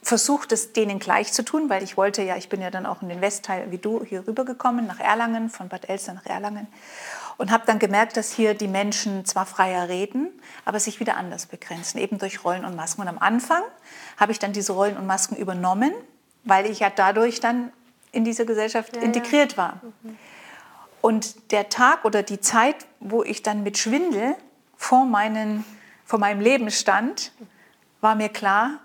[0.01, 3.01] versucht, es denen gleich zu tun, weil ich wollte ja, ich bin ja dann auch
[3.01, 6.67] in den Westteil wie du hier rübergekommen, nach Erlangen, von Bad Elster nach Erlangen.
[7.37, 10.29] Und habe dann gemerkt, dass hier die Menschen zwar freier reden,
[10.65, 13.01] aber sich wieder anders begrenzen, eben durch Rollen und Masken.
[13.01, 13.61] Und am Anfang
[14.17, 15.93] habe ich dann diese Rollen und Masken übernommen,
[16.47, 17.71] weil ich ja dadurch dann
[18.11, 19.57] in diese Gesellschaft ja, integriert ja.
[19.57, 19.81] war.
[20.03, 20.17] Mhm.
[21.01, 24.35] Und der Tag oder die Zeit, wo ich dann mit Schwindel
[24.75, 25.63] vor, meinen,
[26.05, 27.31] vor meinem Leben stand,
[28.01, 28.79] war mir klar,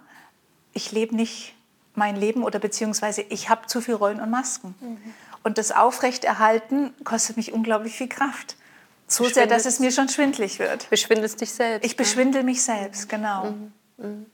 [0.72, 1.55] ich lebe nicht
[1.94, 4.75] mein Leben oder beziehungsweise ich habe zu viel Rollen und Masken.
[4.81, 4.98] Mhm.
[5.42, 8.57] Und das Aufrechterhalten kostet mich unglaublich viel Kraft.
[9.09, 10.88] So sehr, dass es mir schon schwindlig wird.
[10.88, 11.85] Beschwindelst dich selbst.
[11.85, 13.51] Ich beschwindel mich selbst, genau.
[13.51, 13.72] Mhm.
[13.98, 14.27] Mhm.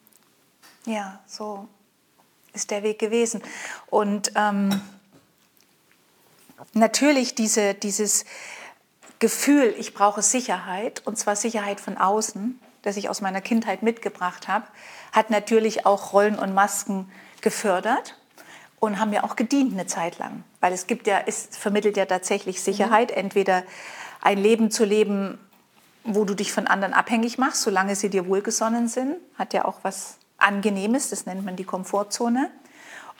[0.84, 1.68] Ja, so
[2.58, 3.42] ist der Weg gewesen.
[3.88, 4.80] Und ähm,
[6.74, 8.24] natürlich diese, dieses
[9.18, 14.48] Gefühl, ich brauche Sicherheit, und zwar Sicherheit von außen, das ich aus meiner Kindheit mitgebracht
[14.48, 14.66] habe,
[15.12, 18.16] hat natürlich auch Rollen und Masken gefördert
[18.80, 20.44] und haben mir auch gedient eine Zeit lang.
[20.60, 23.16] Weil es gibt ja, es vermittelt ja tatsächlich Sicherheit, mhm.
[23.16, 23.64] entweder
[24.20, 25.38] ein Leben zu leben,
[26.04, 29.80] wo du dich von anderen abhängig machst, solange sie dir wohlgesonnen sind, hat ja auch
[29.82, 32.50] was Angenehmes, das nennt man die Komfortzone.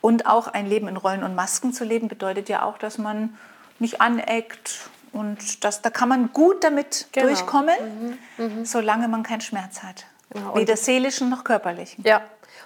[0.01, 3.37] Und auch ein Leben in Rollen und Masken zu leben, bedeutet ja auch, dass man
[3.81, 7.27] nicht aneckt und das, da kann man gut damit genau.
[7.27, 8.45] durchkommen, mhm.
[8.45, 8.65] Mhm.
[8.65, 10.05] solange man keinen Schmerz hat.
[10.31, 10.55] Genau.
[10.55, 12.05] Weder seelischen noch körperlichen.
[12.05, 12.23] Ja,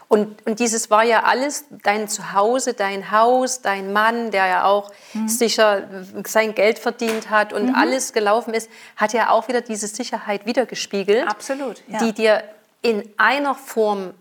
[0.08, 4.92] und, und dieses war ja alles dein Zuhause, dein Haus, dein Mann, der ja auch
[5.14, 5.26] mhm.
[5.26, 5.88] sicher
[6.26, 7.74] sein Geld verdient hat und mhm.
[7.74, 11.26] alles gelaufen ist, hat ja auch wieder diese Sicherheit wiedergespiegelt.
[11.26, 11.82] Absolut.
[11.88, 11.98] Ja.
[12.00, 12.44] Die dir
[12.82, 14.12] in einer Form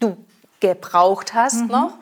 [0.00, 0.16] du
[0.60, 1.68] gebraucht hast mhm.
[1.68, 1.98] noch.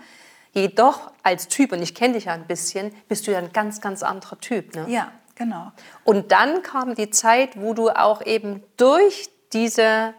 [0.52, 3.80] Jedoch als Typ, und ich kenne dich ja ein bisschen, bist du ja ein ganz,
[3.80, 4.76] ganz anderer Typ.
[4.76, 4.86] Ne?
[4.88, 5.72] Ja, genau.
[6.04, 10.14] Und dann kam die Zeit, wo du auch eben durch diese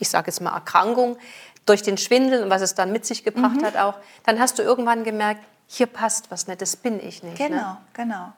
[0.00, 1.16] ich sage jetzt mal Erkrankung,
[1.66, 3.64] durch den Schwindel und was es dann mit sich gebracht mhm.
[3.64, 3.94] hat auch,
[4.24, 7.36] dann hast du irgendwann gemerkt, hier passt was nicht, das bin ich nicht.
[7.36, 7.78] Genau, ne?
[7.92, 8.32] genau.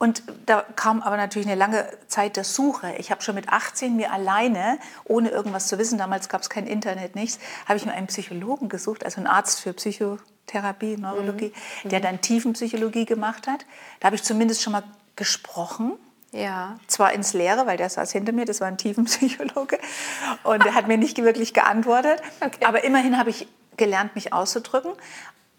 [0.00, 2.94] Und da kam aber natürlich eine lange Zeit der Suche.
[2.96, 6.66] Ich habe schon mit 18 mir alleine, ohne irgendwas zu wissen, damals gab es kein
[6.66, 11.52] Internet, nichts, habe ich mir einen Psychologen gesucht, also einen Arzt für Psychotherapie, Neurologie,
[11.84, 11.88] mhm.
[11.90, 13.66] der dann Tiefenpsychologie gemacht hat.
[14.00, 14.84] Da habe ich zumindest schon mal
[15.16, 15.98] gesprochen
[16.32, 16.78] ja.
[16.86, 19.80] Zwar ins Leere, weil der saß hinter mir, das war ein Tiefenpsychologe
[20.44, 22.22] und der hat mir nicht wirklich geantwortet.
[22.42, 22.64] Okay.
[22.64, 24.92] Aber immerhin habe ich gelernt, mich auszudrücken.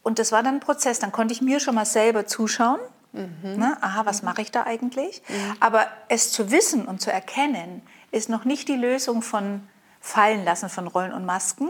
[0.01, 0.99] Und das war dann ein Prozess.
[0.99, 2.79] Dann konnte ich mir schon mal selber zuschauen.
[3.13, 3.57] Mhm.
[3.57, 3.77] Ne?
[3.81, 4.29] Aha, was mhm.
[4.29, 5.21] mache ich da eigentlich?
[5.27, 5.55] Mhm.
[5.59, 9.67] Aber es zu wissen und zu erkennen, ist noch nicht die Lösung von
[9.99, 11.69] Fallen lassen von Rollen und Masken.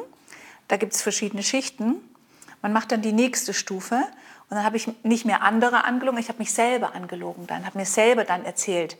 [0.67, 1.95] Da gibt es verschiedene Schichten.
[2.61, 6.29] Man macht dann die nächste Stufe und dann habe ich nicht mehr andere angelogen, ich
[6.29, 8.97] habe mich selber angelogen dann, habe mir selber dann erzählt,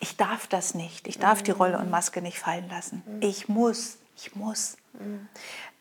[0.00, 3.02] ich darf das nicht, ich darf die Rolle und Maske nicht fallen lassen.
[3.20, 4.76] Ich muss, ich muss.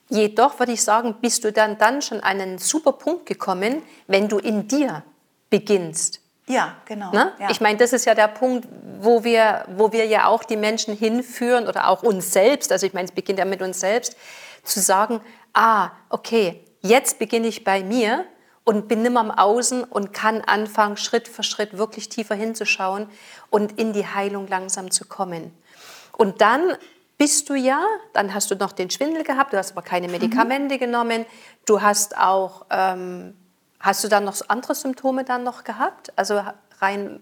[0.10, 4.28] Jedoch würde ich sagen, bist du dann, dann schon an einen super Punkt gekommen, wenn
[4.28, 5.04] du in dir
[5.50, 6.22] beginnst.
[6.48, 7.12] Ja, genau.
[7.12, 7.34] Ne?
[7.40, 7.50] Ja.
[7.50, 8.68] Ich meine, das ist ja der Punkt,
[9.00, 12.94] wo wir, wo wir ja auch die Menschen hinführen oder auch uns selbst, also ich
[12.94, 14.16] meine, es beginnt ja mit uns selbst,
[14.64, 15.22] zu sagen,
[15.54, 18.26] ah, okay, jetzt beginne ich bei mir
[18.64, 23.08] und bin nimmer am Außen und kann anfangen, Schritt für Schritt wirklich tiefer hinzuschauen
[23.50, 25.52] und in die Heilung langsam zu kommen.
[26.12, 26.74] Und dann
[27.18, 27.82] bist du ja,
[28.14, 30.80] dann hast du noch den Schwindel gehabt, du hast aber keine Medikamente mhm.
[30.80, 31.26] genommen,
[31.66, 33.36] du hast auch, ähm,
[33.86, 36.12] hast du dann noch andere Symptome dann noch gehabt?
[36.18, 36.42] Also
[36.82, 37.22] rein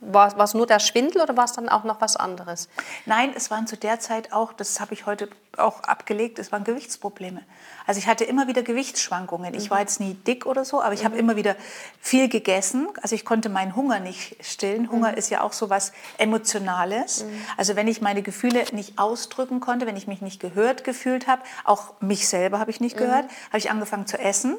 [0.00, 2.68] war, es nur der Schwindel oder war es dann auch noch was anderes?
[3.06, 6.64] Nein, es waren zu der Zeit auch, das habe ich heute auch abgelegt, es waren
[6.64, 7.42] Gewichtsprobleme.
[7.86, 9.54] Also ich hatte immer wieder Gewichtsschwankungen.
[9.54, 9.82] Ich war mhm.
[9.82, 11.20] jetzt nie dick oder so, aber ich habe mhm.
[11.20, 11.54] immer wieder
[12.00, 12.88] viel gegessen.
[13.00, 14.90] Also ich konnte meinen Hunger nicht stillen.
[14.90, 15.18] Hunger mhm.
[15.18, 17.24] ist ja auch so was Emotionales.
[17.56, 21.42] Also wenn ich meine Gefühle nicht ausdrücken konnte, wenn ich mich nicht gehört gefühlt habe,
[21.64, 24.56] auch mich selber habe ich nicht gehört, habe ich angefangen zu essen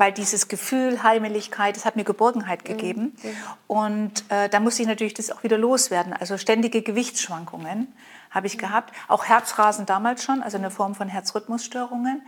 [0.00, 3.14] weil dieses Gefühl Heimeligkeit, das hat mir Geborgenheit gegeben.
[3.22, 3.36] Mhm.
[3.66, 6.14] Und äh, da musste ich natürlich das auch wieder loswerden.
[6.14, 7.86] Also ständige Gewichtsschwankungen
[8.30, 8.94] habe ich gehabt.
[9.08, 12.22] Auch Herzrasen damals schon, also eine Form von Herzrhythmusstörungen.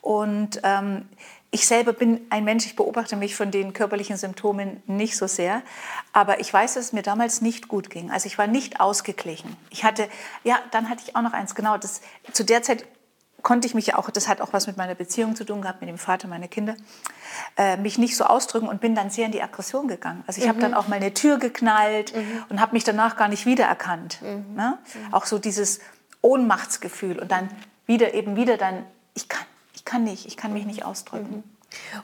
[0.00, 1.06] Und ähm,
[1.50, 5.60] ich selber bin ein Mensch, ich beobachte mich von den körperlichen Symptomen nicht so sehr,
[6.14, 8.10] aber ich weiß, dass es mir damals nicht gut ging.
[8.10, 9.54] Also ich war nicht ausgeglichen.
[9.68, 10.08] Ich hatte,
[10.44, 12.00] ja, dann hatte ich auch noch eins, genau, das,
[12.32, 12.86] zu der Zeit
[13.42, 15.88] konnte ich mich auch, das hat auch was mit meiner Beziehung zu tun gehabt, mit
[15.88, 16.76] dem Vater meiner Kinder,
[17.56, 20.24] äh, mich nicht so ausdrücken und bin dann sehr in die Aggression gegangen.
[20.26, 20.50] Also ich mhm.
[20.50, 22.44] habe dann auch mal eine Tür geknallt mhm.
[22.48, 24.20] und habe mich danach gar nicht wiedererkannt.
[24.22, 24.54] Mhm.
[24.54, 24.78] Ne?
[24.94, 25.14] Mhm.
[25.14, 25.80] Auch so dieses
[26.20, 27.48] Ohnmachtsgefühl und dann
[27.86, 31.36] wieder eben wieder dann, ich kann, ich kann nicht, ich kann mich nicht ausdrücken.
[31.36, 31.42] Mhm.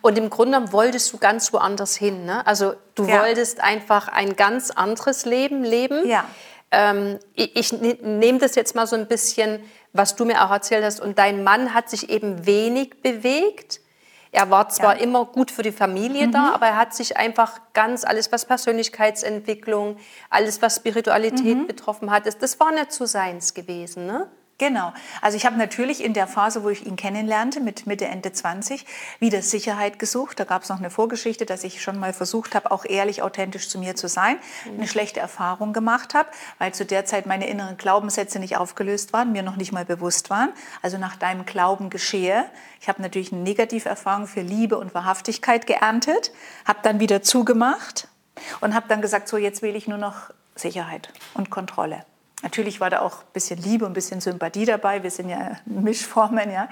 [0.02, 2.26] Und im Grunde wolltest du ganz woanders hin.
[2.26, 2.46] Ne?
[2.46, 3.20] Also du ja.
[3.20, 6.06] wolltest einfach ein ganz anderes Leben leben.
[6.06, 6.26] Ja.
[6.70, 9.60] Ähm, ich, ich nehme das jetzt mal so ein bisschen
[9.94, 11.00] was du mir auch erzählt hast.
[11.00, 13.80] Und dein Mann hat sich eben wenig bewegt.
[14.32, 15.02] Er war zwar ja.
[15.02, 16.32] immer gut für die Familie mhm.
[16.32, 19.96] da, aber er hat sich einfach ganz alles, was Persönlichkeitsentwicklung,
[20.28, 21.66] alles, was Spiritualität mhm.
[21.68, 24.06] betroffen hat, das, das war nicht so seins gewesen.
[24.06, 24.28] Ne?
[24.58, 24.92] Genau.
[25.20, 28.86] Also ich habe natürlich in der Phase, wo ich ihn kennenlernte, mit Mitte, Ende 20,
[29.18, 30.38] wieder Sicherheit gesucht.
[30.38, 33.68] Da gab es noch eine Vorgeschichte, dass ich schon mal versucht habe, auch ehrlich, authentisch
[33.68, 34.36] zu mir zu sein.
[34.64, 34.78] Mhm.
[34.78, 39.32] Eine schlechte Erfahrung gemacht habe, weil zu der Zeit meine inneren Glaubenssätze nicht aufgelöst waren,
[39.32, 40.52] mir noch nicht mal bewusst waren.
[40.82, 42.44] Also nach deinem Glauben geschehe.
[42.80, 46.30] Ich habe natürlich eine Negativerfahrung für Liebe und Wahrhaftigkeit geerntet,
[46.64, 48.06] habe dann wieder zugemacht
[48.60, 52.04] und habe dann gesagt, so jetzt will ich nur noch Sicherheit und Kontrolle.
[52.44, 55.02] Natürlich war da auch ein bisschen Liebe und ein bisschen Sympathie dabei.
[55.02, 56.68] Wir sind ja Mischformen, ja.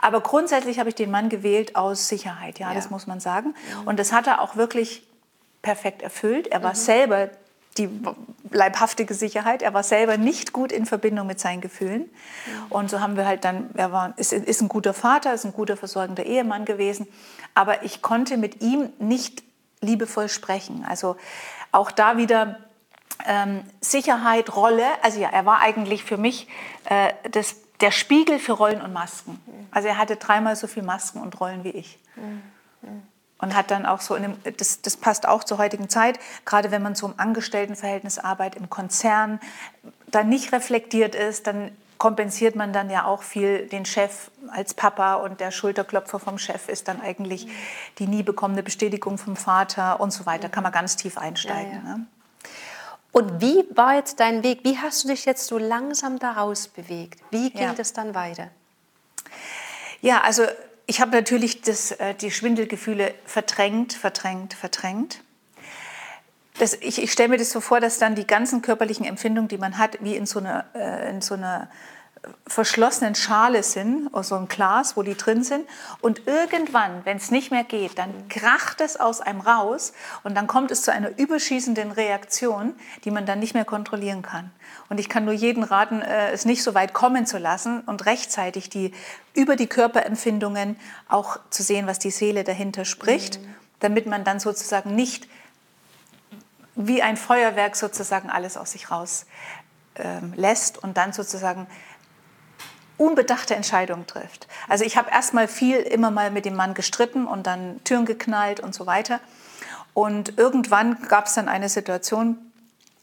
[0.00, 2.74] Aber grundsätzlich habe ich den Mann gewählt aus Sicherheit, ja, ja.
[2.74, 3.48] das muss man sagen.
[3.48, 3.88] Mhm.
[3.88, 5.02] Und das hat er auch wirklich
[5.60, 6.46] perfekt erfüllt.
[6.48, 6.76] Er war mhm.
[6.76, 7.28] selber
[7.76, 7.90] die
[8.50, 9.60] leibhaftige Sicherheit.
[9.60, 12.00] Er war selber nicht gut in Verbindung mit seinen Gefühlen.
[12.00, 12.72] Mhm.
[12.72, 15.52] Und so haben wir halt dann, er war, ist, ist ein guter Vater, ist ein
[15.52, 17.06] guter versorgender Ehemann gewesen.
[17.54, 19.42] Aber ich konnte mit ihm nicht
[19.82, 20.86] liebevoll sprechen.
[20.88, 21.16] Also
[21.72, 22.58] auch da wieder
[23.26, 24.84] ähm, Sicherheit, Rolle.
[25.02, 26.48] Also ja, er war eigentlich für mich
[26.84, 29.40] äh, das, der Spiegel für Rollen und Masken.
[29.70, 31.98] Also er hatte dreimal so viele Masken und Rollen wie ich.
[33.38, 36.70] Und hat dann auch so, in dem, das, das passt auch zur heutigen Zeit, gerade
[36.70, 39.40] wenn man so im Angestelltenverhältnis arbeitet, im Konzern,
[40.08, 45.14] dann nicht reflektiert ist, dann kompensiert man dann ja auch viel den Chef als Papa
[45.16, 47.46] und der Schulterklopfer vom Chef ist dann eigentlich
[47.98, 50.48] die nie bekommene Bestätigung vom Vater und so weiter.
[50.48, 51.72] Kann man ganz tief einsteigen.
[51.72, 51.96] Ja, ja.
[51.98, 52.06] Ne?
[53.12, 54.60] Und wie war jetzt dein Weg?
[54.62, 57.20] Wie hast du dich jetzt so langsam daraus bewegt?
[57.30, 57.74] Wie ging ja.
[57.74, 58.50] das dann weiter?
[60.00, 60.44] Ja, also
[60.86, 65.22] ich habe natürlich das, äh, die Schwindelgefühle verdrängt, verdrängt, verdrängt.
[66.58, 69.58] Das, ich, ich stelle mir das so vor, dass dann die ganzen körperlichen Empfindungen, die
[69.58, 71.68] man hat, wie in so einer, äh, in so einer
[72.46, 75.66] verschlossenen Schale sind, aus so einem Glas, wo die drin sind.
[76.00, 80.46] Und irgendwann, wenn es nicht mehr geht, dann kracht es aus einem raus und dann
[80.46, 84.50] kommt es zu einer überschießenden Reaktion, die man dann nicht mehr kontrollieren kann.
[84.88, 88.04] Und ich kann nur jeden raten, äh, es nicht so weit kommen zu lassen und
[88.04, 88.92] rechtzeitig die,
[89.34, 90.76] über die Körperempfindungen
[91.08, 93.54] auch zu sehen, was die Seele dahinter spricht, mhm.
[93.80, 95.28] damit man dann sozusagen nicht
[96.74, 99.26] wie ein Feuerwerk sozusagen alles aus sich raus
[99.96, 101.66] ähm, lässt und dann sozusagen
[103.00, 104.46] unbedachte Entscheidungen trifft.
[104.68, 108.60] Also ich habe erstmal viel immer mal mit dem Mann gestritten und dann Türen geknallt
[108.60, 109.20] und so weiter.
[109.94, 112.38] Und irgendwann gab es dann eine Situation,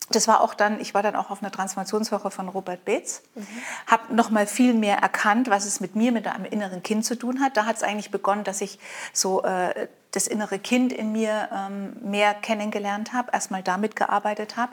[0.09, 3.47] das war auch dann, ich war dann auch auf einer Transformationswoche von Robert Beetz, mhm.
[3.87, 7.17] habe noch mal viel mehr erkannt, was es mit mir, mit einem inneren Kind zu
[7.17, 7.57] tun hat.
[7.57, 8.79] Da hat es eigentlich begonnen, dass ich
[9.11, 14.71] so äh, das innere Kind in mir ähm, mehr kennengelernt habe, erstmal damit gearbeitet habe.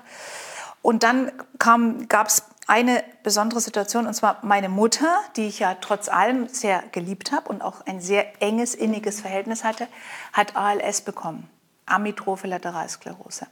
[0.82, 6.08] Und dann gab es eine besondere Situation, und zwar meine Mutter, die ich ja trotz
[6.08, 9.86] allem sehr geliebt habe und auch ein sehr enges, inniges Verhältnis hatte,
[10.32, 11.48] hat ALS bekommen,
[11.86, 13.46] Amyotrophe Lateralsklerose.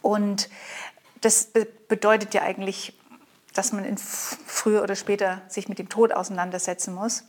[0.00, 0.48] Und
[1.20, 1.50] das
[1.88, 2.94] bedeutet ja eigentlich,
[3.52, 7.24] dass man früher oder später sich mit dem Tod auseinandersetzen muss.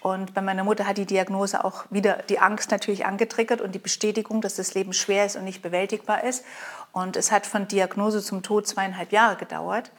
[0.00, 3.78] Und bei meiner Mutter hat die Diagnose auch wieder die Angst natürlich angetriggert und die
[3.78, 6.44] Bestätigung, dass das Leben schwer ist und nicht bewältigbar ist.
[6.92, 9.90] Und es hat von Diagnose zum Tod zweieinhalb Jahre gedauert.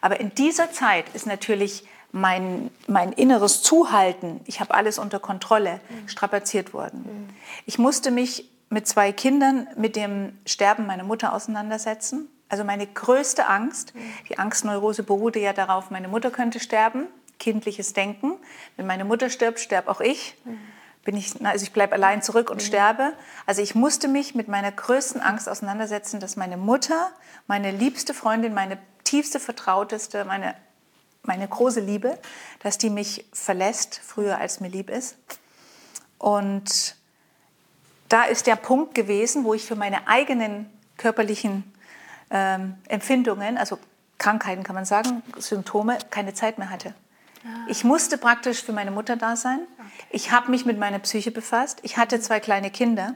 [0.00, 5.80] Aber in dieser Zeit ist natürlich mein, mein inneres Zuhalten, ich habe alles unter Kontrolle,
[5.88, 6.08] mhm.
[6.08, 7.04] strapaziert worden.
[7.04, 7.28] Mhm.
[7.64, 12.28] Ich musste mich mit zwei Kindern mit dem Sterben meiner Mutter auseinandersetzen.
[12.48, 14.00] Also meine größte Angst, mhm.
[14.28, 17.06] die Angstneurose beruhte ja darauf, meine Mutter könnte sterben,
[17.38, 18.34] kindliches Denken.
[18.76, 20.36] Wenn meine Mutter stirbt, sterbe auch ich.
[21.04, 22.66] Bin ich, also ich bleibe allein zurück und mhm.
[22.66, 23.12] sterbe.
[23.46, 27.10] Also ich musste mich mit meiner größten Angst auseinandersetzen, dass meine Mutter,
[27.46, 30.54] meine liebste Freundin, meine tiefste, vertrauteste, meine,
[31.22, 32.18] meine große Liebe,
[32.60, 35.16] dass die mich verlässt, früher als mir lieb ist.
[36.18, 36.96] Und
[38.08, 41.64] da ist der Punkt gewesen, wo ich für meine eigenen körperlichen
[42.30, 43.78] ähm, Empfindungen, also
[44.18, 46.94] Krankheiten kann man sagen, Symptome, keine Zeit mehr hatte.
[47.68, 49.60] Ich musste praktisch für meine Mutter da sein.
[50.10, 51.80] Ich habe mich mit meiner Psyche befasst.
[51.82, 53.14] Ich hatte zwei kleine Kinder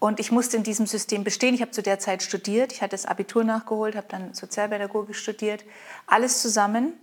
[0.00, 1.54] und ich musste in diesem System bestehen.
[1.54, 2.72] Ich habe zu der Zeit studiert.
[2.72, 5.64] Ich hatte das Abitur nachgeholt, habe dann Sozialpädagogik studiert.
[6.06, 6.94] Alles zusammen.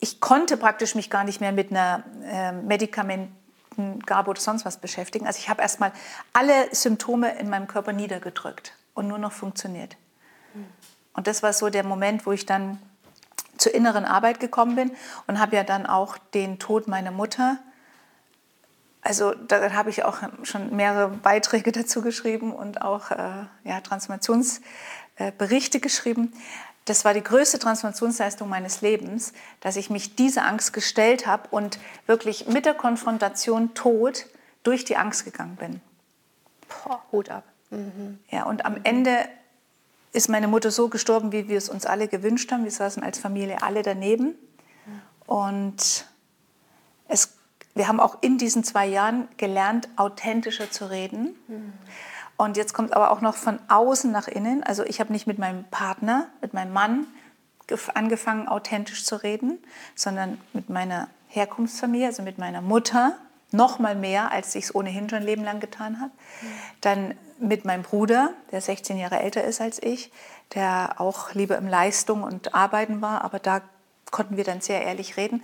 [0.00, 5.26] Ich konnte praktisch mich gar nicht mehr mit einer äh, Medikamentengabe oder sonst was beschäftigen.
[5.26, 5.92] Also ich habe erstmal
[6.32, 9.96] alle Symptome in meinem Körper niedergedrückt und nur noch funktioniert.
[11.12, 12.80] Und das war so der Moment, wo ich dann
[13.58, 14.92] zur inneren Arbeit gekommen bin
[15.26, 17.58] und habe ja dann auch den Tod meiner Mutter,
[19.02, 25.78] also da habe ich auch schon mehrere Beiträge dazu geschrieben und auch äh, ja, Transformationsberichte
[25.78, 26.32] äh, geschrieben.
[26.84, 31.78] Das war die größte Transformationsleistung meines Lebens, dass ich mich dieser Angst gestellt habe und
[32.06, 34.26] wirklich mit der Konfrontation Tod
[34.62, 35.80] durch die Angst gegangen bin.
[36.68, 37.44] Boah, Hut ab.
[37.70, 38.18] Mhm.
[38.30, 39.28] Ja, und am Ende
[40.12, 42.64] ist meine Mutter so gestorben, wie wir es uns alle gewünscht haben.
[42.64, 44.34] Wir saßen als Familie alle daneben.
[45.26, 46.06] Und
[47.08, 47.34] es,
[47.74, 51.36] wir haben auch in diesen zwei Jahren gelernt, authentischer zu reden.
[52.36, 54.62] Und jetzt kommt aber auch noch von außen nach innen.
[54.62, 57.06] Also ich habe nicht mit meinem Partner, mit meinem Mann
[57.94, 59.58] angefangen, authentisch zu reden,
[59.94, 63.18] sondern mit meiner Herkunftsfamilie, also mit meiner Mutter,
[63.50, 66.12] noch mal mehr, als ich es ohnehin schon ein Leben lang getan habe.
[66.80, 70.10] Dann mit meinem Bruder, der 16 Jahre älter ist als ich,
[70.54, 73.60] der auch lieber im Leistung und Arbeiten war, aber da
[74.10, 75.42] konnten wir dann sehr ehrlich reden.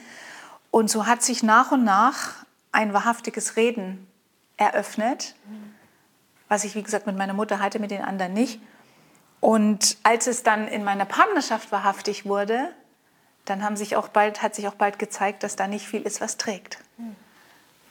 [0.70, 4.08] Und so hat sich nach und nach ein wahrhaftiges Reden
[4.56, 5.34] eröffnet,
[6.48, 8.60] was ich, wie gesagt, mit meiner Mutter hatte, mit den anderen nicht.
[9.40, 12.72] Und als es dann in meiner Partnerschaft wahrhaftig wurde,
[13.44, 16.20] dann haben sich auch bald, hat sich auch bald gezeigt, dass da nicht viel ist,
[16.20, 16.78] was trägt.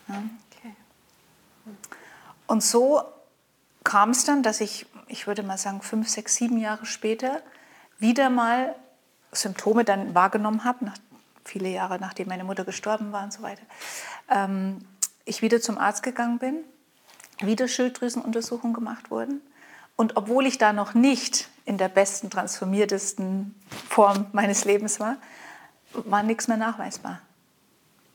[0.07, 0.23] Ja.
[0.57, 0.73] Okay.
[2.47, 3.03] Und so
[3.83, 7.41] kam es dann, dass ich, ich würde mal sagen, fünf, sechs, sieben Jahre später
[7.99, 8.75] wieder mal
[9.31, 10.97] Symptome dann wahrgenommen habe, nach,
[11.43, 13.63] viele Jahre nachdem meine Mutter gestorben war und so weiter.
[14.29, 14.79] Ähm,
[15.25, 16.63] ich wieder zum Arzt gegangen bin,
[17.39, 19.41] wieder Schilddrüsenuntersuchungen gemacht wurden.
[19.95, 23.55] Und obwohl ich da noch nicht in der besten, transformiertesten
[23.89, 25.17] Form meines Lebens war,
[25.93, 27.21] war nichts mehr nachweisbar.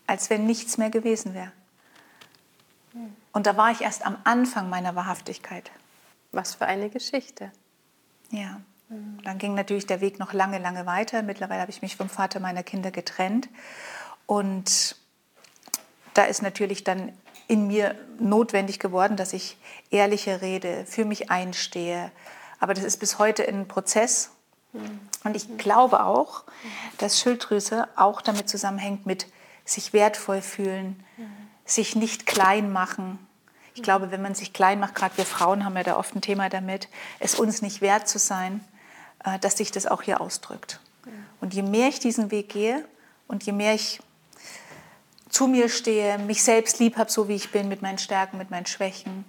[0.06, 1.52] Als wenn nichts mehr gewesen wäre.
[3.32, 5.70] Und da war ich erst am Anfang meiner Wahrhaftigkeit.
[6.32, 7.52] Was für eine Geschichte.
[8.30, 8.60] Ja.
[9.22, 11.22] Dann ging natürlich der Weg noch lange, lange weiter.
[11.22, 13.48] Mittlerweile habe ich mich vom Vater meiner Kinder getrennt.
[14.26, 14.96] Und
[16.14, 17.12] da ist natürlich dann
[17.48, 19.58] in mir notwendig geworden, dass ich
[19.90, 22.10] ehrlicher rede, für mich einstehe.
[22.60, 24.30] Aber das ist bis heute ein Prozess.
[25.24, 26.44] Und ich glaube auch,
[26.98, 29.26] dass Schilddrüse auch damit zusammenhängt mit
[29.64, 31.02] sich wertvoll fühlen,
[31.70, 33.18] sich nicht klein machen.
[33.74, 36.20] Ich glaube, wenn man sich klein macht, gerade wir Frauen haben ja da oft ein
[36.20, 36.88] Thema damit,
[37.20, 38.64] es uns nicht wert zu sein,
[39.24, 40.80] äh, dass sich das auch hier ausdrückt.
[41.40, 42.84] Und je mehr ich diesen Weg gehe
[43.28, 44.00] und je mehr ich
[45.28, 48.50] zu mir stehe, mich selbst lieb habe, so wie ich bin, mit meinen Stärken, mit
[48.50, 49.24] meinen Schwächen,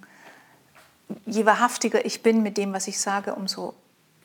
[1.26, 3.74] je wahrhaftiger ich bin mit dem, was ich sage, umso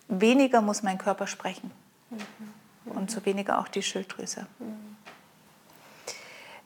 [0.07, 1.71] weniger muss mein Körper sprechen.
[2.85, 4.47] Und so weniger auch die Schilddrüse.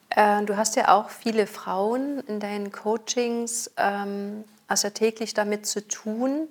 [0.09, 5.87] Äh, du hast ja auch viele Frauen in deinen Coachings, ähm, also täglich damit zu
[5.87, 6.47] tun.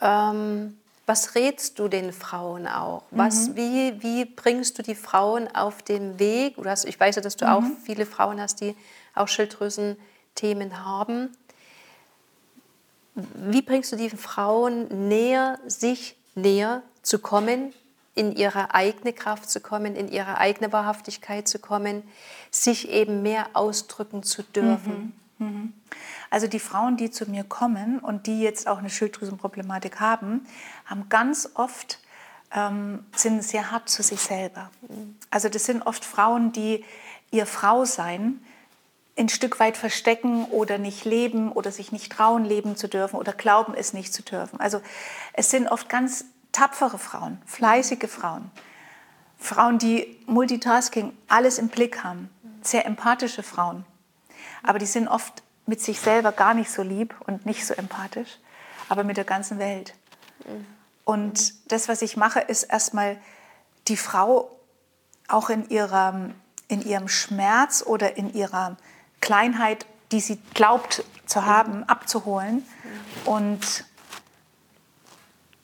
[0.00, 3.02] Ähm, was rätst du den Frauen auch?
[3.10, 3.56] Was, mhm.
[3.56, 6.56] wie, wie bringst du die Frauen auf den Weg?
[6.56, 7.52] Du hast, ich weiß ja, dass du mhm.
[7.52, 8.76] auch viele Frauen hast, die
[9.14, 11.34] auch Schilddrüsenthemen haben.
[13.14, 17.72] Wie bringst du die Frauen näher, sich näher zu kommen,
[18.18, 22.02] in ihre eigene Kraft zu kommen, in ihre eigene Wahrhaftigkeit zu kommen,
[22.50, 25.14] sich eben mehr ausdrücken zu dürfen.
[25.38, 25.46] Mhm.
[25.46, 25.72] Mhm.
[26.30, 30.46] Also die Frauen, die zu mir kommen und die jetzt auch eine Schilddrüsenproblematik haben,
[30.84, 32.00] haben ganz oft
[32.54, 34.70] ähm, sind sehr hart zu sich selber.
[35.30, 36.84] Also das sind oft Frauen, die
[37.30, 38.40] ihr Frausein
[39.16, 43.32] ein Stück weit verstecken oder nicht leben oder sich nicht trauen, leben zu dürfen oder
[43.32, 44.60] glauben, es nicht zu dürfen.
[44.60, 44.80] Also
[45.34, 46.24] es sind oft ganz
[46.58, 48.50] tapfere Frauen, fleißige Frauen,
[49.38, 52.30] Frauen, die Multitasking, alles im Blick haben,
[52.62, 53.84] sehr empathische Frauen.
[54.64, 58.38] Aber die sind oft mit sich selber gar nicht so lieb und nicht so empathisch,
[58.88, 59.94] aber mit der ganzen Welt.
[61.04, 63.18] Und das, was ich mache, ist erstmal
[63.86, 64.50] die Frau
[65.28, 66.34] auch in ihrem,
[66.66, 68.76] in ihrem Schmerz oder in ihrer
[69.20, 72.66] Kleinheit, die sie glaubt zu haben, abzuholen
[73.26, 73.84] und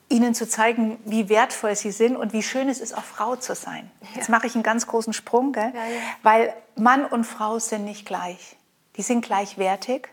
[0.09, 3.55] ihnen zu zeigen, wie wertvoll sie sind und wie schön es ist, auch Frau zu
[3.55, 3.89] sein.
[4.01, 4.07] Ja.
[4.15, 5.71] Jetzt mache ich einen ganz großen Sprung, gell?
[5.73, 5.99] Ja, ja.
[6.21, 8.55] weil Mann und Frau sind nicht gleich.
[8.97, 10.07] Die sind gleichwertig,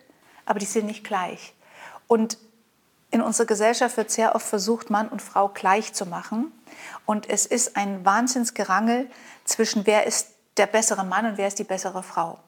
[0.47, 1.55] aber die sind nicht gleich.
[2.07, 2.39] Und
[3.11, 6.51] in unserer Gesellschaft wird sehr oft versucht, Mann und Frau gleich zu machen.
[7.05, 9.11] Und es ist ein Wahnsinnsgerangel
[9.45, 12.39] zwischen, wer ist der bessere Mann und wer ist die bessere Frau.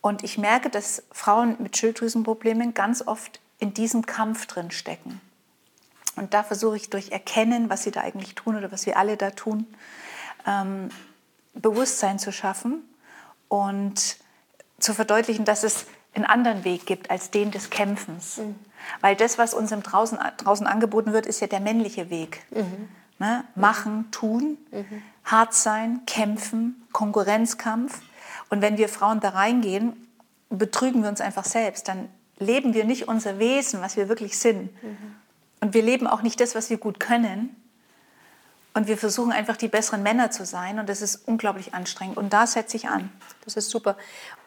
[0.00, 5.20] Und ich merke, dass Frauen mit Schilddrüsenproblemen ganz oft in diesem Kampf drin stecken.
[6.16, 9.16] Und da versuche ich durch Erkennen, was sie da eigentlich tun oder was wir alle
[9.16, 9.66] da tun,
[10.46, 10.88] ähm,
[11.54, 12.82] Bewusstsein zu schaffen
[13.48, 14.16] und
[14.78, 18.38] zu verdeutlichen, dass es einen anderen Weg gibt als den des Kämpfens.
[18.38, 18.56] Mhm.
[19.00, 22.42] Weil das, was uns im draußen, draußen angeboten wird, ist ja der männliche Weg.
[22.50, 22.88] Mhm.
[23.18, 23.44] Ne?
[23.54, 25.02] Machen, tun, mhm.
[25.24, 28.00] hart sein, kämpfen, Konkurrenzkampf.
[28.48, 30.08] Und wenn wir Frauen da reingehen,
[30.50, 31.88] betrügen wir uns einfach selbst.
[31.88, 32.08] Dann
[32.38, 34.70] leben wir nicht unser Wesen, was wir wirklich sind.
[35.60, 37.54] Und wir leben auch nicht das, was wir gut können.
[38.74, 40.78] Und wir versuchen einfach die besseren Männer zu sein.
[40.78, 42.18] Und das ist unglaublich anstrengend.
[42.18, 43.10] Und da setze ich an.
[43.44, 43.96] Das ist super.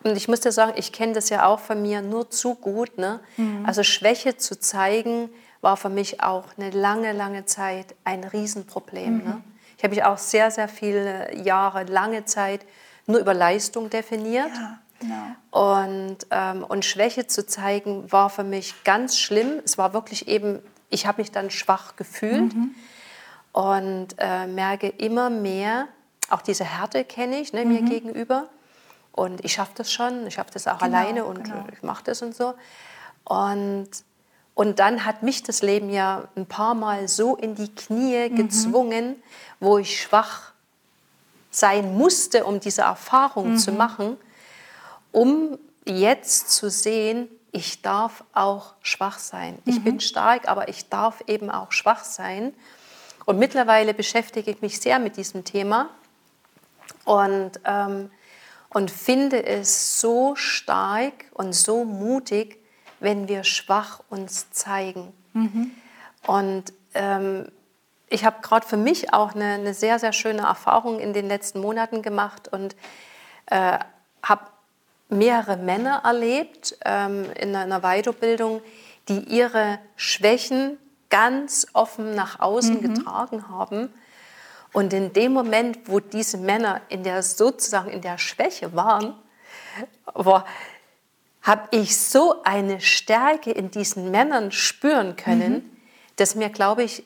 [0.03, 2.97] Und ich muss dir sagen, ich kenne das ja auch von mir nur zu gut.
[2.97, 3.19] Ne?
[3.37, 3.65] Mhm.
[3.65, 5.29] Also Schwäche zu zeigen,
[5.61, 9.17] war für mich auch eine lange, lange Zeit ein Riesenproblem.
[9.17, 9.23] Mhm.
[9.23, 9.41] Ne?
[9.77, 12.61] Ich habe mich auch sehr, sehr viele Jahre, lange Zeit
[13.07, 14.51] nur über Leistung definiert.
[14.53, 14.79] Ja.
[14.99, 15.79] Genau.
[15.81, 19.61] Und, ähm, und Schwäche zu zeigen war für mich ganz schlimm.
[19.63, 20.59] Es war wirklich eben,
[20.89, 22.75] ich habe mich dann schwach gefühlt mhm.
[23.51, 25.87] und äh, merke immer mehr,
[26.29, 27.71] auch diese Härte kenne ich ne, mhm.
[27.71, 28.49] mir gegenüber.
[29.11, 31.65] Und ich schaffe das schon, ich schaffe das auch genau, alleine und genau.
[31.73, 32.53] ich mache das und so.
[33.25, 33.89] Und,
[34.53, 38.35] und dann hat mich das Leben ja ein paar Mal so in die Knie mhm.
[38.35, 39.15] gezwungen,
[39.59, 40.53] wo ich schwach
[41.51, 43.77] sein musste, um diese Erfahrung zu mhm.
[43.77, 44.17] machen
[45.11, 49.53] um jetzt zu sehen, ich darf auch schwach sein.
[49.53, 49.61] Mhm.
[49.65, 52.53] Ich bin stark, aber ich darf eben auch schwach sein.
[53.25, 55.89] Und mittlerweile beschäftige ich mich sehr mit diesem Thema
[57.05, 58.11] und, ähm,
[58.69, 62.57] und finde es so stark und so mutig,
[62.99, 65.13] wenn wir schwach uns zeigen.
[65.33, 65.71] Mhm.
[66.25, 67.51] Und ähm,
[68.09, 71.61] ich habe gerade für mich auch eine, eine, sehr, sehr schöne Erfahrung in den letzten
[71.61, 72.75] Monaten gemacht und
[73.47, 73.79] äh,
[74.23, 74.45] habe
[75.09, 78.61] mehrere Männer erlebt ähm, in einer Weiterbildung,
[79.07, 80.77] die ihre Schwächen
[81.09, 82.93] ganz offen nach außen mhm.
[82.93, 83.93] getragen haben.
[84.71, 89.15] Und in dem Moment, wo diese Männer in der sozusagen in der Schwäche waren,
[91.41, 95.77] habe ich so eine Stärke in diesen Männern spüren können, mhm.
[96.17, 97.03] dass mir, glaube ich,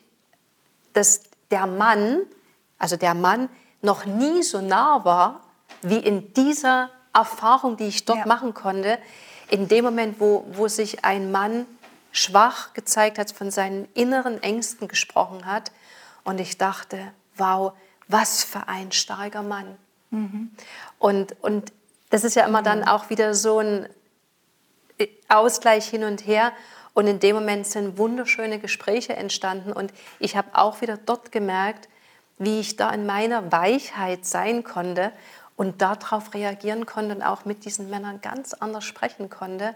[0.92, 2.24] dass der Mann,
[2.78, 3.48] also der Mann,
[3.82, 5.42] noch nie so nah war
[5.82, 8.26] wie in dieser Erfahrung, die ich dort ja.
[8.26, 8.98] machen konnte,
[9.50, 11.66] in dem Moment, wo, wo sich ein Mann
[12.12, 15.72] schwach gezeigt hat, von seinen inneren Ängsten gesprochen hat.
[16.24, 17.00] Und ich dachte,
[17.38, 17.74] wow,
[18.08, 19.78] was für ein starker Mann.
[20.12, 20.52] Mhm.
[21.00, 21.74] Und, und
[22.10, 22.66] das ist ja immer mhm.
[22.66, 23.90] dann auch wieder so ein
[25.28, 26.52] Ausgleich hin und her.
[26.94, 29.74] Und in dem Moment sind wunderschöne Gespräche entstanden.
[29.74, 31.90] Und ich habe auch wieder dort gemerkt,
[32.38, 35.12] wie ich da in meiner Weichheit sein konnte
[35.64, 39.74] und darauf reagieren konnte und auch mit diesen Männern ganz anders sprechen konnte.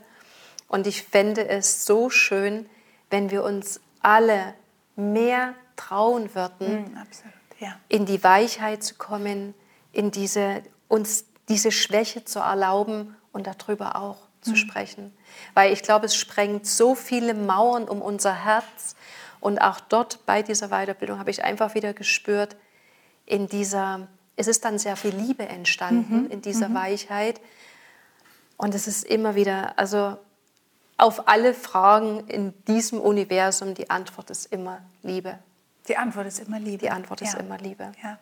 [0.68, 2.70] Und ich fände es so schön,
[3.10, 4.54] wenn wir uns alle
[4.98, 7.80] mehr trauen würden, mm, absolut, ja.
[7.88, 9.54] in die Weichheit zu kommen,
[9.94, 14.56] in diese, uns diese Schwäche zu erlauben und darüber auch zu mm.
[14.58, 15.18] sprechen.
[15.54, 18.98] Weil ich glaube, es sprengt so viele Mauern um unser Herz.
[19.40, 22.58] Und auch dort bei dieser Weiterbildung habe ich einfach wieder gespürt,
[23.26, 26.32] in dieser es ist dann sehr viel Liebe entstanden mhm.
[26.32, 26.76] in dieser mhm.
[26.76, 27.42] Weichheit.
[28.56, 30.18] Und es ist immer wieder, also
[30.96, 35.38] auf alle Fragen in diesem Universum, die Antwort ist immer Liebe.
[35.88, 36.78] Die Antwort ist immer Liebe.
[36.78, 37.40] Die Antwort ist ja.
[37.40, 37.92] immer Liebe.
[38.04, 38.18] Ja.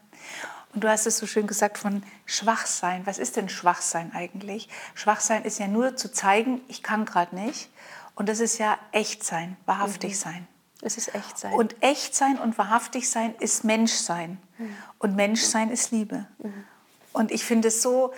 [0.74, 3.06] Und du hast es so schön gesagt von Schwachsein.
[3.06, 4.70] Was ist denn Schwachsein eigentlich?
[4.94, 7.70] Schwachsein ist ja nur zu zeigen, ich kann gerade nicht.
[8.14, 10.16] Und das ist ja echt sein, wahrhaftig mhm.
[10.16, 10.48] sein.
[10.86, 11.54] Es ist echt sein.
[11.54, 14.38] Und echt sein und wahrhaftig sein ist Menschsein.
[14.60, 14.78] Mhm.
[15.00, 16.28] Und Menschsein ist Liebe.
[16.38, 16.64] Mhm.
[17.12, 18.14] Und ich finde es so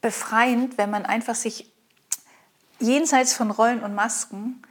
[0.00, 1.70] befreiend, wenn man einfach sich
[2.80, 4.62] jenseits von Rollen und Masken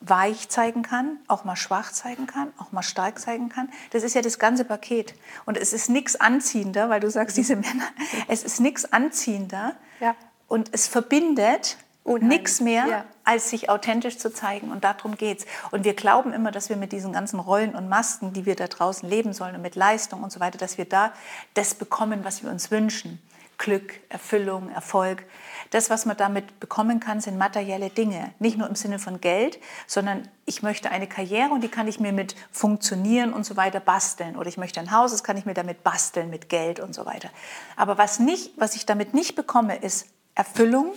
[0.00, 3.70] weich zeigen kann, auch mal schwach zeigen kann, auch mal stark zeigen kann.
[3.92, 5.14] Das ist ja das ganze Paket.
[5.44, 7.86] Und es ist nichts anziehender, weil du sagst, diese Männer,
[8.26, 9.76] es ist nichts anziehender.
[10.00, 10.16] Ja.
[10.48, 11.76] Und es verbindet
[12.14, 13.04] nichts mehr, ja.
[13.24, 14.70] als sich authentisch zu zeigen.
[14.70, 15.46] Und darum geht es.
[15.70, 18.68] Und wir glauben immer, dass wir mit diesen ganzen Rollen und Masken, die wir da
[18.68, 21.12] draußen leben sollen und mit Leistung und so weiter, dass wir da
[21.54, 23.20] das bekommen, was wir uns wünschen.
[23.58, 25.24] Glück, Erfüllung, Erfolg.
[25.70, 28.32] Das, was man damit bekommen kann, sind materielle Dinge.
[28.38, 31.98] Nicht nur im Sinne von Geld, sondern ich möchte eine Karriere und die kann ich
[31.98, 34.36] mir mit Funktionieren und so weiter basteln.
[34.36, 37.06] Oder ich möchte ein Haus, das kann ich mir damit basteln mit Geld und so
[37.06, 37.30] weiter.
[37.76, 40.92] Aber was, nicht, was ich damit nicht bekomme, ist Erfüllung,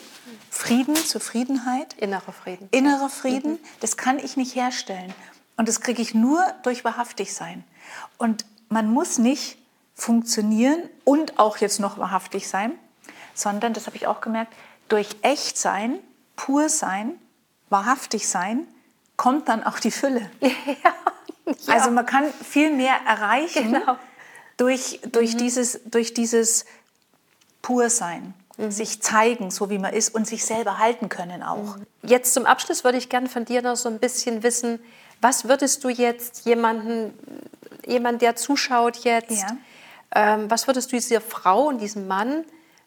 [0.50, 1.93] Frieden, Zufriedenheit.
[1.93, 2.70] Innerer Frieden.
[2.72, 3.60] Innerer Frieden, mhm.
[3.80, 5.14] das kann ich nicht herstellen.
[5.58, 7.64] Und das kriege ich nur durch wahrhaftig sein.
[8.18, 9.58] Und man muss nicht
[9.95, 12.72] funktionieren und auch jetzt noch wahrhaftig sein,
[13.34, 14.54] sondern, das habe ich auch gemerkt,
[14.88, 16.00] durch echt sein,
[16.36, 17.14] pur sein,
[17.70, 18.68] wahrhaftig sein,
[19.18, 20.30] kommt dann auch die Fülle.
[20.41, 20.50] Ja,
[20.84, 21.74] ja.
[21.74, 23.97] Also man kann viel mehr erreichen genau.
[24.58, 25.38] durch, durch, mhm.
[25.39, 26.66] dieses, durch dieses
[27.64, 28.36] Pursein.
[28.60, 28.72] Mhm.
[28.72, 31.78] Sich zeigen, so wie man ist und sich selber halten können auch.
[31.78, 31.86] Mhm.
[32.03, 34.80] Jetzt zum Abschluss würde ich gerne von dir noch so ein bisschen wissen,
[35.22, 37.18] was würdest du jetzt jemanden,
[37.86, 39.57] jemand, der zuschaut jetzt, ja.
[40.14, 42.43] ähm, was würdest du dieser Frau und diesem Mann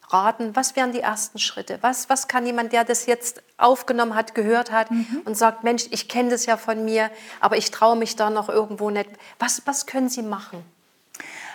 [0.09, 0.55] raten?
[0.55, 1.79] Was wären die ersten Schritte?
[1.81, 5.21] Was, was kann jemand, der das jetzt aufgenommen hat, gehört hat mhm.
[5.25, 7.09] und sagt, Mensch, ich kenne das ja von mir,
[7.39, 9.09] aber ich traue mich da noch irgendwo nicht.
[9.39, 10.63] Was, was können sie machen?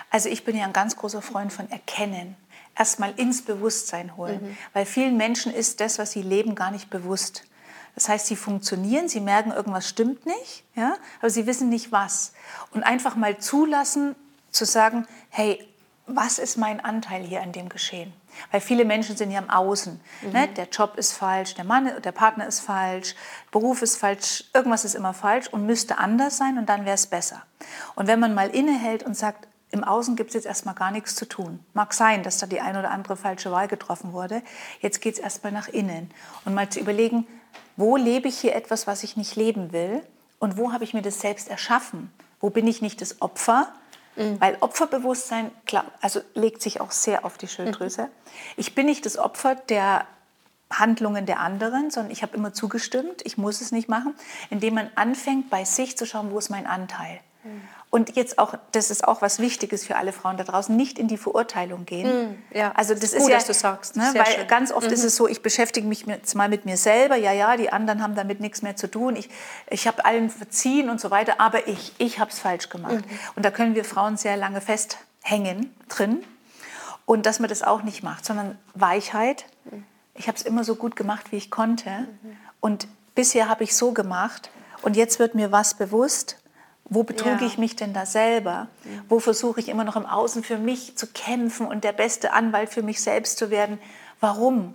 [0.09, 2.35] Also ich bin ja ein ganz großer Freund von Erkennen.
[2.79, 4.39] Erstmal ins Bewusstsein holen.
[4.41, 4.57] Mhm.
[4.73, 7.43] Weil vielen Menschen ist das, was sie leben, gar nicht bewusst.
[7.93, 12.31] Das heißt, sie funktionieren, sie merken, irgendwas stimmt nicht, ja, aber sie wissen nicht was.
[12.71, 14.15] Und einfach mal zulassen,
[14.51, 15.59] zu sagen, hey,
[16.07, 18.13] was ist mein Anteil hier an dem Geschehen?
[18.51, 19.99] Weil viele Menschen sind ja im Außen.
[20.21, 20.31] Mhm.
[20.31, 20.47] Ne?
[20.47, 23.15] Der Job ist falsch, der Mann, der Partner ist falsch,
[23.51, 27.07] Beruf ist falsch, irgendwas ist immer falsch und müsste anders sein und dann wäre es
[27.07, 27.43] besser.
[27.95, 31.15] Und wenn man mal innehält und sagt, im Außen gibt es jetzt erstmal gar nichts
[31.15, 31.59] zu tun.
[31.73, 34.41] Mag sein, dass da die eine oder andere falsche Wahl getroffen wurde.
[34.81, 36.09] Jetzt geht es erstmal nach innen.
[36.45, 37.27] Und mal zu überlegen,
[37.77, 40.01] wo lebe ich hier etwas, was ich nicht leben will?
[40.39, 42.11] Und wo habe ich mir das selbst erschaffen?
[42.39, 43.71] Wo bin ich nicht das Opfer?
[44.15, 44.41] Mhm.
[44.41, 48.03] Weil Opferbewusstsein klar, also legt sich auch sehr auf die Schilddrüse.
[48.03, 48.09] Mhm.
[48.57, 50.05] Ich bin nicht das Opfer der
[50.71, 54.13] Handlungen der anderen, sondern ich habe immer zugestimmt, ich muss es nicht machen,
[54.49, 57.19] indem man anfängt, bei sich zu schauen, wo ist mein Anteil.
[57.43, 57.61] Mhm.
[57.91, 61.07] Und jetzt auch, das ist auch was Wichtiges für alle Frauen da draußen, nicht in
[61.07, 62.35] die Verurteilung gehen.
[62.51, 62.71] Mm, ja.
[62.75, 63.95] Also das, das ist, gut, ja, dass du sagst.
[63.95, 64.47] Ne, weil schön.
[64.47, 64.93] ganz oft mhm.
[64.93, 67.15] ist es so, ich beschäftige mich jetzt mal mit mir selber.
[67.15, 69.15] Ja, ja, die anderen haben damit nichts mehr zu tun.
[69.15, 69.27] Ich,
[69.71, 72.93] ich habe allen verziehen und so weiter, aber ich, ich habe es falsch gemacht.
[72.93, 73.19] Mhm.
[73.35, 76.23] Und da können wir Frauen sehr lange festhängen drin.
[77.07, 79.45] Und dass man das auch nicht macht, sondern Weichheit.
[80.13, 81.89] Ich habe es immer so gut gemacht, wie ich konnte.
[81.89, 82.37] Mhm.
[82.59, 84.51] Und bisher habe ich so gemacht.
[84.83, 86.37] Und jetzt wird mir was bewusst
[86.89, 87.47] wo betrüge ja.
[87.47, 88.67] ich mich denn da selber?
[89.07, 92.69] Wo versuche ich immer noch im Außen für mich zu kämpfen und der beste Anwalt
[92.69, 93.79] für mich selbst zu werden?
[94.19, 94.73] Warum?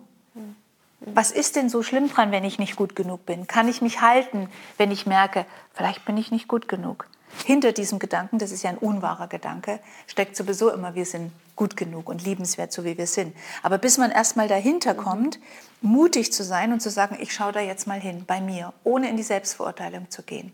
[1.00, 3.46] Was ist denn so schlimm dran, wenn ich nicht gut genug bin?
[3.46, 4.48] Kann ich mich halten,
[4.78, 5.44] wenn ich merke,
[5.74, 7.06] vielleicht bin ich nicht gut genug?
[7.44, 11.76] Hinter diesem Gedanken, das ist ja ein unwahrer Gedanke, steckt sowieso immer, wir sind gut
[11.76, 13.36] genug und liebenswert, so wie wir sind.
[13.62, 15.40] Aber bis man erstmal dahinter kommt,
[15.80, 19.10] mutig zu sein und zu sagen, ich schaue da jetzt mal hin, bei mir, ohne
[19.10, 20.52] in die Selbstverurteilung zu gehen.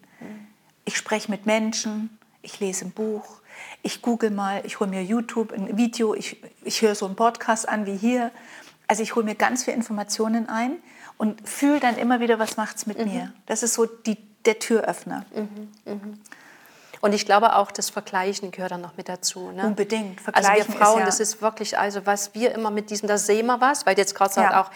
[0.90, 3.42] Ich spreche mit Menschen, ich lese ein Buch,
[3.80, 7.68] ich google mal, ich hole mir YouTube, ein Video, ich, ich höre so einen Podcast
[7.68, 8.32] an wie hier.
[8.88, 10.78] Also ich hole mir ganz viele Informationen ein
[11.16, 13.04] und fühle dann immer wieder, was macht es mit mhm.
[13.04, 13.32] mir.
[13.46, 15.24] Das ist so die, der Türöffner.
[15.32, 15.68] Mhm.
[15.84, 16.18] Mhm.
[17.00, 19.50] Und ich glaube auch, das Vergleichen gehört dann noch mit dazu.
[19.52, 19.64] Ne?
[19.64, 20.20] Unbedingt.
[20.20, 23.08] Vergleichen also wir Frauen, ist ja das ist wirklich, also was wir immer mit diesem,
[23.08, 24.62] da sehen wir was, weil jetzt gerade sagst ja.
[24.62, 24.70] auch,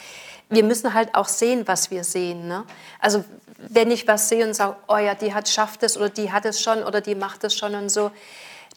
[0.49, 2.49] wir müssen halt auch sehen, was wir sehen.
[2.49, 2.65] Ne?
[2.99, 3.25] Also
[3.59, 6.45] wenn ich was sehe und sage, oh ja, die hat schafft es oder die hat
[6.45, 8.11] es schon oder die macht es schon und so,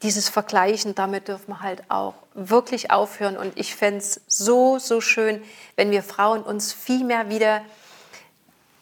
[0.04, 3.38] dieses Vergleichen, damit dürfen wir halt auch wirklich aufhören.
[3.38, 5.41] Und ich fände es so, so schön,
[5.76, 7.62] wenn wir Frauen uns viel mehr wieder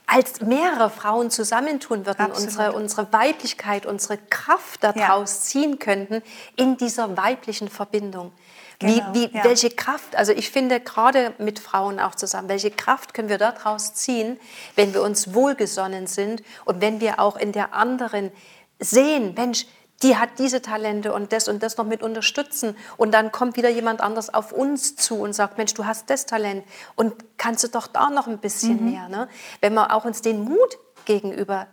[0.08, 5.42] als mehrere Frauen zusammentun würden, unsere, unsere Weiblichkeit, unsere Kraft daraus ja.
[5.42, 6.22] ziehen könnten
[6.56, 8.32] in dieser weiblichen Verbindung.
[8.80, 9.44] Genau, wie, wie, ja.
[9.44, 13.94] Welche Kraft, also ich finde gerade mit Frauen auch zusammen, welche Kraft können wir daraus
[13.94, 14.40] ziehen,
[14.76, 18.32] wenn wir uns wohlgesonnen sind und wenn wir auch in der anderen
[18.80, 19.66] sehen, Mensch,
[20.04, 22.76] die hat diese Talente und das und das noch mit unterstützen.
[22.98, 26.26] Und dann kommt wieder jemand anders auf uns zu und sagt, Mensch, du hast das
[26.26, 26.66] Talent
[26.96, 28.92] und kannst du doch da noch ein bisschen mhm.
[28.92, 29.10] mehr.
[29.10, 29.30] Ne?
[29.62, 31.68] Wenn wir auch uns den Mut gegenüber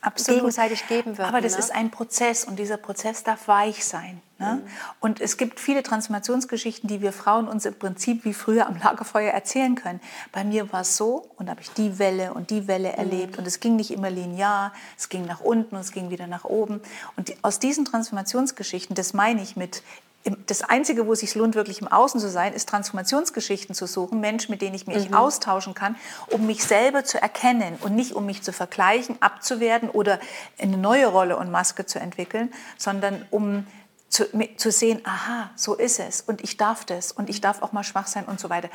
[0.00, 0.40] Absolut.
[0.40, 1.28] gegenseitig geben würden.
[1.28, 1.58] Aber das ne?
[1.58, 4.20] ist ein Prozess und dieser Prozess darf weich sein.
[4.38, 4.60] Ne?
[4.62, 4.70] Mhm.
[5.00, 9.32] Und es gibt viele Transformationsgeschichten, die wir Frauen uns im Prinzip wie früher am Lagerfeuer
[9.32, 10.00] erzählen können.
[10.32, 12.98] Bei mir war es so und habe ich die Welle und die Welle mhm.
[12.98, 16.26] erlebt und es ging nicht immer linear, es ging nach unten und es ging wieder
[16.26, 16.80] nach oben.
[17.16, 19.82] Und die, aus diesen Transformationsgeschichten, das meine ich mit
[20.46, 24.20] das Einzige, wo es sich lohnt, wirklich im Außen zu sein, ist Transformationsgeschichten zu suchen,
[24.20, 25.14] Menschen, mit denen ich mich mhm.
[25.14, 25.94] austauschen kann,
[26.30, 30.18] um mich selber zu erkennen und nicht um mich zu vergleichen, abzuwerten oder
[30.58, 33.66] eine neue Rolle und Maske zu entwickeln, sondern um
[34.08, 34.24] zu,
[34.56, 37.84] zu sehen, aha, so ist es und ich darf das und ich darf auch mal
[37.84, 38.68] schwach sein und so weiter.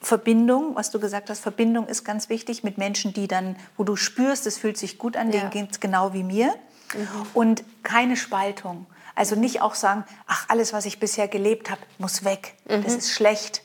[0.00, 3.96] Verbindung, was du gesagt hast, Verbindung ist ganz wichtig mit Menschen, die dann, wo du
[3.96, 5.40] spürst, es fühlt sich gut an, ja.
[5.40, 6.54] denen geht es genau wie mir.
[6.94, 7.06] Mhm.
[7.34, 8.86] Und keine Spaltung.
[9.14, 12.54] Also nicht auch sagen, ach, alles, was ich bisher gelebt habe, muss weg.
[12.64, 12.98] Das Mhm.
[12.98, 13.62] ist schlecht.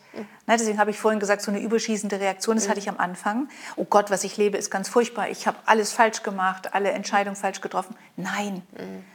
[0.47, 3.49] Ne, deswegen habe ich vorhin gesagt, so eine überschießende Reaktion, das hatte ich am Anfang.
[3.75, 5.29] Oh Gott, was ich lebe, ist ganz furchtbar.
[5.29, 7.95] Ich habe alles falsch gemacht, alle Entscheidungen falsch getroffen.
[8.15, 8.61] Nein,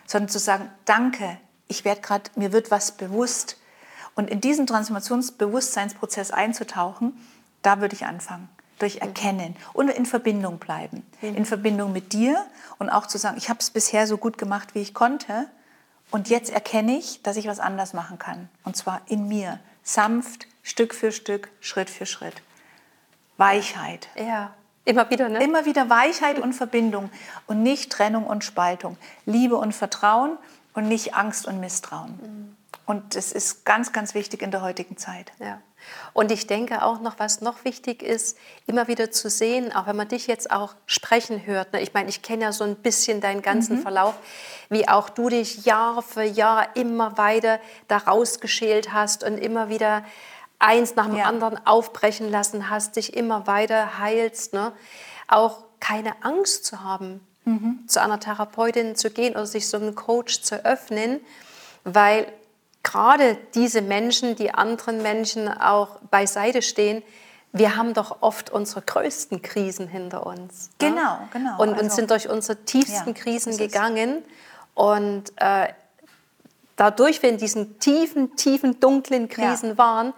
[0.06, 1.38] sondern zu sagen, danke,
[1.70, 3.56] ich werde gerade, mir wird was bewusst.
[4.14, 7.12] Und in diesen Transformationsbewusstseinsprozess einzutauchen,
[7.62, 8.48] da würde ich anfangen.
[8.78, 11.06] Durch Erkennen und in Verbindung bleiben.
[11.20, 12.44] In Verbindung mit dir
[12.78, 15.46] und auch zu sagen, ich habe es bisher so gut gemacht, wie ich konnte.
[16.10, 18.48] Und jetzt erkenne ich, dass ich was anders machen kann.
[18.64, 19.60] Und zwar in mir.
[19.82, 22.42] Sanft, Stück für Stück, Schritt für Schritt.
[23.36, 24.08] Weichheit.
[24.16, 24.54] Ja,
[24.84, 25.42] immer wieder, ne?
[25.42, 27.10] Immer wieder Weichheit und Verbindung
[27.46, 28.96] und nicht Trennung und Spaltung.
[29.26, 30.36] Liebe und Vertrauen
[30.74, 32.56] und nicht Angst und Misstrauen.
[32.86, 35.32] Und das ist ganz, ganz wichtig in der heutigen Zeit.
[35.38, 35.60] Ja.
[36.12, 39.96] Und ich denke auch noch, was noch wichtig ist, immer wieder zu sehen, auch wenn
[39.96, 41.72] man dich jetzt auch sprechen hört.
[41.72, 41.80] Ne?
[41.80, 43.82] Ich meine, ich kenne ja so ein bisschen deinen ganzen Mhm.
[43.82, 44.14] Verlauf,
[44.68, 50.04] wie auch du dich Jahr für Jahr immer weiter da rausgeschält hast und immer wieder
[50.58, 51.24] eins nach dem Ja.
[51.24, 54.52] anderen aufbrechen lassen hast, dich immer weiter heilst.
[54.52, 54.72] Ne?
[55.28, 57.80] Auch keine Angst zu haben, Mhm.
[57.86, 61.20] zu einer Therapeutin zu gehen oder sich so einem Coach zu öffnen,
[61.84, 62.26] weil
[62.82, 67.02] gerade diese Menschen, die anderen Menschen auch beiseite stehen,
[67.52, 70.70] wir haben doch oft unsere größten Krisen hinter uns.
[70.80, 70.90] ne?
[70.90, 71.60] Genau, genau.
[71.60, 74.22] Und, und Also- sind durch unsere tiefsten Ja, Krisen gegangen.
[74.74, 75.68] Und äh,
[76.76, 79.78] dadurch, wir in diesen tiefen, tiefen, dunklen Krisen Ja.
[79.78, 80.12] waren,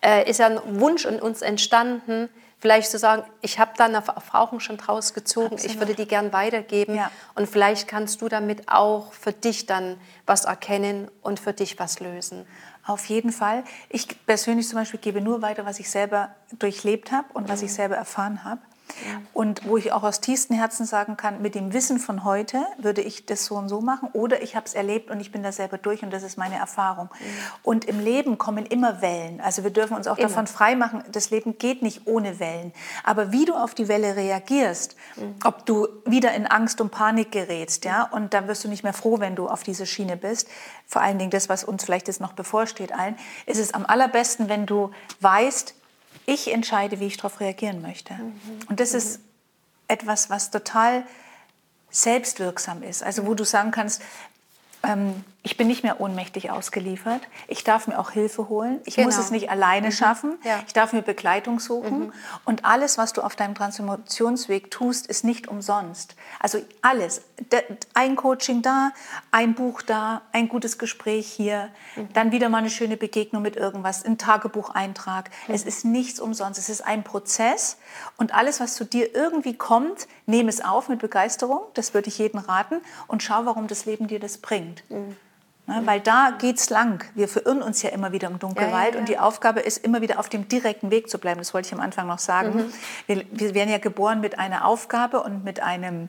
[0.00, 2.28] äh, ist ja ein Wunsch in uns entstanden,
[2.66, 5.80] vielleicht zu sagen, ich habe da eine Erfahrung schon draus gezogen, ich Absolut.
[5.80, 6.96] würde die gern weitergeben.
[6.96, 7.12] Ja.
[7.36, 12.00] Und vielleicht kannst du damit auch für dich dann was erkennen und für dich was
[12.00, 12.44] lösen.
[12.84, 13.62] Auf jeden Fall.
[13.88, 17.72] Ich persönlich zum Beispiel gebe nur weiter, was ich selber durchlebt habe und was ich
[17.72, 18.60] selber erfahren habe.
[19.32, 23.02] Und wo ich auch aus tiefstem Herzen sagen kann, mit dem Wissen von heute würde
[23.02, 25.52] ich das so und so machen oder ich habe es erlebt und ich bin da
[25.52, 27.08] selber durch und das ist meine Erfahrung.
[27.62, 29.40] Und im Leben kommen immer Wellen.
[29.40, 30.28] Also wir dürfen uns auch Immer.
[30.28, 32.72] davon freimachen, das Leben geht nicht ohne Wellen.
[33.04, 34.96] Aber wie du auf die Welle reagierst,
[35.44, 38.92] ob du wieder in Angst und Panik gerätst, ja, und dann wirst du nicht mehr
[38.92, 40.48] froh, wenn du auf dieser Schiene bist.
[40.86, 43.16] Vor allen Dingen das, was uns vielleicht jetzt noch bevorsteht allen,
[43.46, 45.74] ist es am allerbesten, wenn du weißt,
[46.26, 48.14] ich entscheide, wie ich darauf reagieren möchte.
[48.68, 49.20] Und das ist
[49.88, 51.04] etwas, was total
[51.90, 53.02] selbstwirksam ist.
[53.02, 54.02] Also wo du sagen kannst,
[54.82, 57.20] ähm, ich bin nicht mehr ohnmächtig ausgeliefert.
[57.46, 58.80] Ich darf mir auch Hilfe holen.
[58.84, 59.24] Ich muss Genau.
[59.26, 60.38] es nicht alleine schaffen.
[60.42, 60.58] Ja.
[60.66, 62.12] Ich darf mir Begleitung suchen.
[62.44, 66.16] Und alles, was du auf deinem Transformationsweg tust, ist nicht umsonst.
[66.40, 67.22] Also alles.
[67.94, 68.90] Ein Coaching da,
[69.30, 71.68] ein Buch da, ein gutes Gespräch hier,
[72.12, 75.30] dann wieder mal eine schöne Begegnung mit irgendwas, ein Tagebucheintrag.
[75.46, 76.58] Es ist nichts umsonst.
[76.58, 77.76] Es ist ein Prozess.
[78.16, 81.60] Und alles, was zu dir irgendwie kommt, nehme es auf mit Begeisterung.
[81.74, 82.80] Das würde ich jedem raten.
[83.06, 84.82] Und schau, warum das Leben dir das bringt.
[85.66, 87.04] Ne, weil da geht's lang.
[87.14, 89.14] Wir verirren uns ja immer wieder im Dunkelwald Ja, ja, und ja.
[89.14, 91.38] die Aufgabe ist, immer wieder auf dem direkten Weg zu bleiben.
[91.38, 92.56] Das wollte ich am Anfang noch sagen.
[92.56, 92.72] Mhm.
[93.06, 96.08] Wir, wir werden ja geboren mit einer Aufgabe und mit einem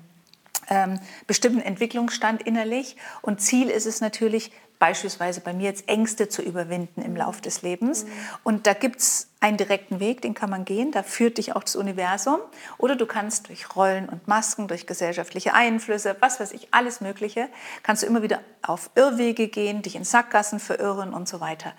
[0.69, 2.97] ähm, bestimmten Entwicklungsstand innerlich.
[3.21, 7.61] Und Ziel ist es natürlich, beispielsweise bei mir jetzt Ängste zu überwinden im Lauf des
[7.61, 8.05] Lebens.
[8.43, 11.63] Und da gibt es einen direkten Weg, den kann man gehen, da führt dich auch
[11.63, 12.39] das Universum.
[12.77, 17.49] Oder du kannst durch Rollen und Masken, durch gesellschaftliche Einflüsse, was weiß ich, alles Mögliche,
[17.83, 21.73] kannst du immer wieder auf Irrwege gehen, dich in Sackgassen verirren und so weiter.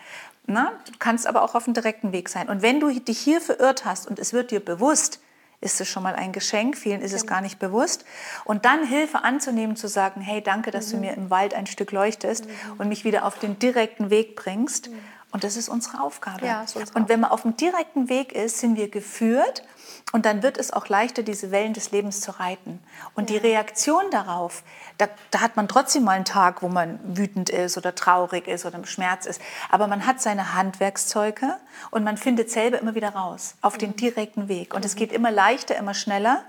[0.47, 2.49] Na, du kannst aber auch auf einem direkten Weg sein.
[2.49, 5.21] Und wenn du dich hier verirrt hast und es wird dir bewusst,
[5.61, 6.77] ist es schon mal ein Geschenk.
[6.77, 8.05] Vielen ist es gar nicht bewusst.
[8.45, 11.93] Und dann Hilfe anzunehmen, zu sagen, hey, danke, dass du mir im Wald ein Stück
[11.93, 12.47] leuchtest
[12.79, 14.91] und mich wieder auf den direkten Weg bringst.
[15.33, 16.47] Und das ist unsere Aufgabe.
[16.47, 19.63] Ja, ist unsere und wenn man auf dem direkten Weg ist, sind wir geführt
[20.13, 22.81] und dann wird es auch leichter, diese Wellen des Lebens zu reiten.
[23.15, 24.63] Und die Reaktion darauf,
[24.97, 28.65] da, da hat man trotzdem mal einen Tag, wo man wütend ist oder traurig ist
[28.65, 29.41] oder im Schmerz ist.
[29.71, 31.57] Aber man hat seine Handwerkszeuge
[31.91, 34.75] und man findet selber immer wieder raus auf den direkten Weg.
[34.75, 36.45] Und es geht immer leichter, immer schneller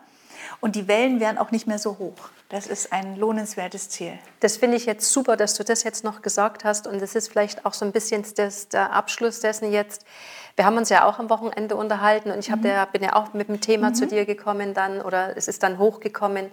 [0.62, 2.30] und die Wellen werden auch nicht mehr so hoch.
[2.50, 4.18] Das ist ein lohnenswertes Ziel.
[4.40, 6.88] Das finde ich jetzt super, dass du das jetzt noch gesagt hast.
[6.88, 10.06] Und das ist vielleicht auch so ein bisschen das, der Abschluss dessen jetzt.
[10.60, 13.32] Wir haben uns ja auch am Wochenende unterhalten und ich hab ja, bin ja auch
[13.32, 16.52] mit dem Thema zu dir gekommen dann oder es ist dann hochgekommen.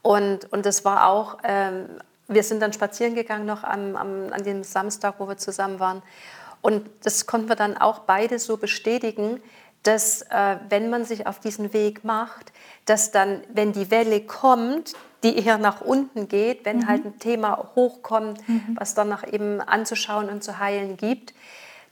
[0.00, 1.84] Und, und das war auch, ähm,
[2.28, 6.02] wir sind dann spazieren gegangen noch am, am, an dem Samstag, wo wir zusammen waren.
[6.62, 9.42] Und das konnten wir dann auch beide so bestätigen,
[9.82, 12.54] dass äh, wenn man sich auf diesen Weg macht,
[12.86, 17.68] dass dann, wenn die Welle kommt, die eher nach unten geht, wenn halt ein Thema
[17.76, 18.40] hochkommt,
[18.76, 21.34] was dann nach eben anzuschauen und zu heilen gibt,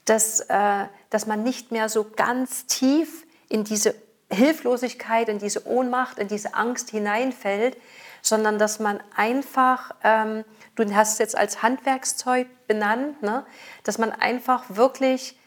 [0.05, 3.95] dass, äh, dass man nicht mehr so ganz tief in diese
[4.31, 7.77] Hilflosigkeit, in diese Ohnmacht, in diese Angst hineinfällt,
[8.23, 10.45] sondern dass man einfach, ähm,
[10.77, 13.45] du hast es jetzt als Handwerkszeug benannt, ne?
[13.83, 15.39] dass man einfach wirklich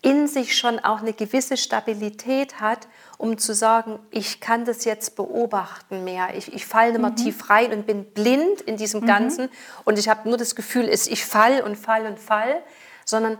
[0.00, 5.16] in sich schon auch eine gewisse Stabilität hat, um zu sagen, ich kann das jetzt
[5.16, 6.34] beobachten mehr.
[6.36, 7.16] Ich, ich falle nicht mehr mhm.
[7.16, 9.06] tief rein und bin blind in diesem mhm.
[9.06, 9.48] Ganzen
[9.84, 12.62] und ich habe nur das Gefühl, ich fall und fall und fall,
[13.06, 13.38] sondern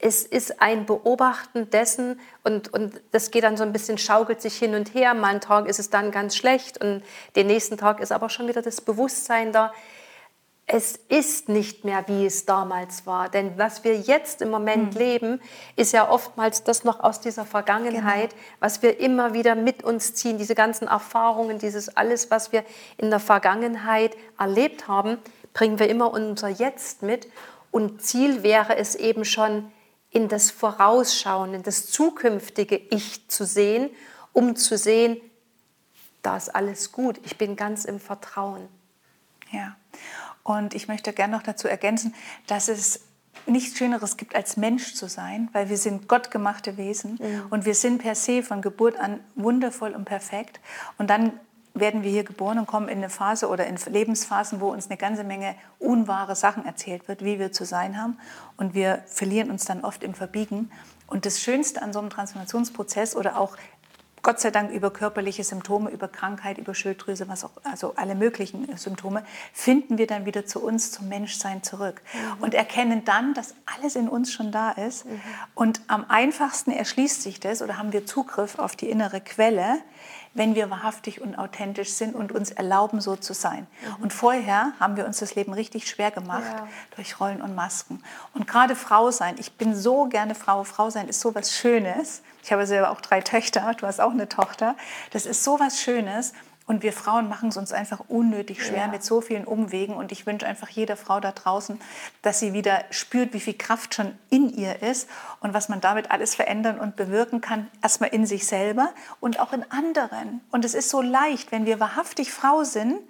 [0.00, 4.56] es ist ein Beobachten dessen und, und das geht dann so ein bisschen, schaukelt sich
[4.56, 5.14] hin und her.
[5.14, 7.02] Mal einen Tag ist es dann ganz schlecht und
[7.36, 9.72] den nächsten Tag ist aber schon wieder das Bewusstsein da.
[10.66, 13.28] Es ist nicht mehr, wie es damals war.
[13.28, 15.00] Denn was wir jetzt im Moment mhm.
[15.00, 15.40] leben,
[15.76, 18.42] ist ja oftmals das noch aus dieser Vergangenheit, genau.
[18.60, 20.38] was wir immer wieder mit uns ziehen.
[20.38, 22.64] Diese ganzen Erfahrungen, dieses alles, was wir
[22.96, 25.18] in der Vergangenheit erlebt haben,
[25.52, 27.26] bringen wir immer unser Jetzt mit.
[27.72, 29.70] Und Ziel wäre es eben schon,
[30.10, 33.90] in das Vorausschauen, in das zukünftige Ich zu sehen,
[34.32, 35.20] um zu sehen,
[36.22, 38.68] da ist alles gut, ich bin ganz im Vertrauen.
[39.52, 39.76] Ja,
[40.42, 42.14] und ich möchte gerne noch dazu ergänzen,
[42.46, 43.00] dass es
[43.46, 47.46] nichts Schöneres gibt, als Mensch zu sein, weil wir sind gottgemachte Wesen mhm.
[47.50, 50.60] und wir sind per se von Geburt an wundervoll und perfekt.
[50.98, 51.32] Und dann
[51.74, 54.96] werden wir hier geboren und kommen in eine Phase oder in Lebensphasen, wo uns eine
[54.96, 58.18] ganze Menge unwahre Sachen erzählt wird, wie wir zu sein haben.
[58.56, 60.70] Und wir verlieren uns dann oft im Verbiegen.
[61.06, 63.56] Und das Schönste an so einem Transformationsprozess oder auch
[64.22, 68.76] Gott sei Dank über körperliche Symptome, über Krankheit, über Schilddrüse, was auch, also alle möglichen
[68.76, 72.42] Symptome, finden wir dann wieder zu uns, zum Menschsein zurück mhm.
[72.42, 75.06] und erkennen dann, dass alles in uns schon da ist.
[75.06, 75.20] Mhm.
[75.54, 79.78] Und am einfachsten erschließt sich das oder haben wir Zugriff auf die innere Quelle,
[80.32, 83.66] wenn wir wahrhaftig und authentisch sind und uns erlauben, so zu sein.
[83.66, 84.02] Mhm.
[84.02, 86.68] Und vorher haben wir uns das Leben richtig schwer gemacht ja.
[86.94, 88.02] durch Rollen und Masken.
[88.32, 90.62] Und gerade Frau sein, ich bin so gerne Frau.
[90.64, 92.22] Frau sein ist so was Schönes.
[92.42, 94.76] Ich habe selber auch drei Töchter, du hast auch eine Tochter.
[95.10, 96.32] Das ist so was Schönes.
[96.70, 98.86] Und wir Frauen machen es uns einfach unnötig schwer ja.
[98.86, 99.96] mit so vielen Umwegen.
[99.96, 101.80] Und ich wünsche einfach jeder Frau da draußen,
[102.22, 105.08] dass sie wieder spürt, wie viel Kraft schon in ihr ist
[105.40, 107.66] und was man damit alles verändern und bewirken kann.
[107.82, 110.42] Erstmal in sich selber und auch in anderen.
[110.52, 113.00] Und es ist so leicht, wenn wir wahrhaftig Frau sind,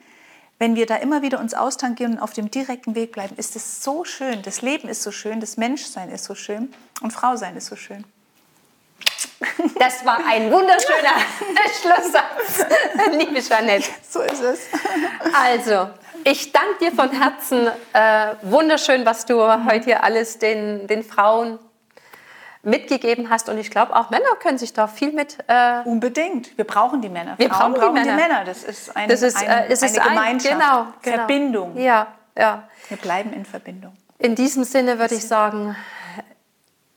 [0.58, 3.84] wenn wir da immer wieder uns austangieren und auf dem direkten Weg bleiben, ist es
[3.84, 4.40] so schön.
[4.40, 7.76] Das Leben ist so schön, das Menschsein ist so schön und Frau sein ist so
[7.76, 8.06] schön.
[9.78, 11.14] Das war ein wunderschöner
[11.80, 12.66] Schlusssatz,
[13.12, 13.88] liebe Jeanette.
[14.08, 14.60] So ist es.
[15.32, 15.88] Also,
[16.24, 17.68] ich danke dir von Herzen.
[17.94, 21.58] Äh, wunderschön, was du heute hier alles den, den Frauen
[22.62, 23.48] mitgegeben hast.
[23.48, 25.38] Und ich glaube, auch Männer können sich da viel mit.
[25.46, 26.56] Äh Unbedingt.
[26.58, 27.38] Wir brauchen die Männer.
[27.38, 28.16] Wir Frauen brauchen, brauchen die, Männer.
[28.16, 28.44] die, Männer.
[28.44, 30.54] Das ist eine, das ist, äh, eine Gemeinschaft.
[30.54, 31.78] Genau, genau, Verbindung.
[31.78, 32.68] Ja, ja.
[32.88, 33.96] Wir bleiben in Verbindung.
[34.18, 35.76] In diesem Sinne würde ich sagen,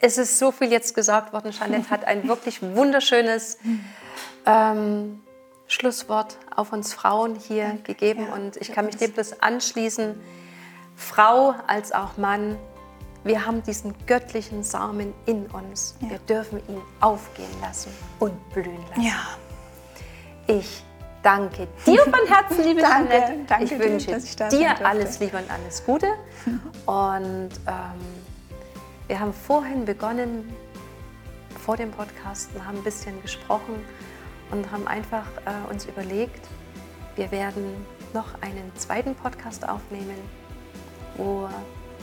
[0.04, 1.51] es ist so viel jetzt gesagt worden.
[1.51, 3.58] Jeanette hat ein wirklich wunderschönes
[4.45, 5.22] ähm,
[5.68, 10.20] Schlusswort auf uns Frauen hier gegeben ja, und ich kann mich dem bloß anschließen.
[10.97, 12.58] Frau als auch Mann,
[13.24, 15.95] wir haben diesen göttlichen Samen in uns.
[16.01, 16.10] Ja.
[16.10, 19.04] Wir dürfen ihn aufgehen lassen und blühen lassen.
[19.04, 19.38] Ja.
[20.47, 20.84] Ich
[21.24, 23.45] danke dir von Herzen, liebe danke, Jeanette.
[23.47, 26.08] Danke ich wünsche dir, dir alles Liebe und alles Gute.
[26.86, 28.22] Und ähm,
[29.08, 30.54] wir haben vorhin begonnen,
[31.64, 33.76] vor dem Podcast, und haben ein bisschen gesprochen
[34.51, 36.47] und haben einfach äh, uns überlegt,
[37.16, 40.18] wir werden noch einen zweiten Podcast aufnehmen,
[41.16, 41.47] wo,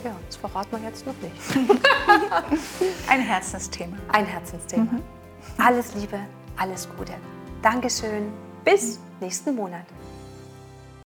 [0.04, 1.34] ja, das verraten wir jetzt noch nicht.
[3.08, 3.96] Ein Herzensthema.
[4.12, 4.84] Ein Herzensthema.
[4.84, 5.02] Mhm.
[5.58, 6.20] Alles Liebe,
[6.56, 7.14] alles Gute.
[7.62, 8.32] Dankeschön.
[8.64, 9.86] Bis nächsten Monat.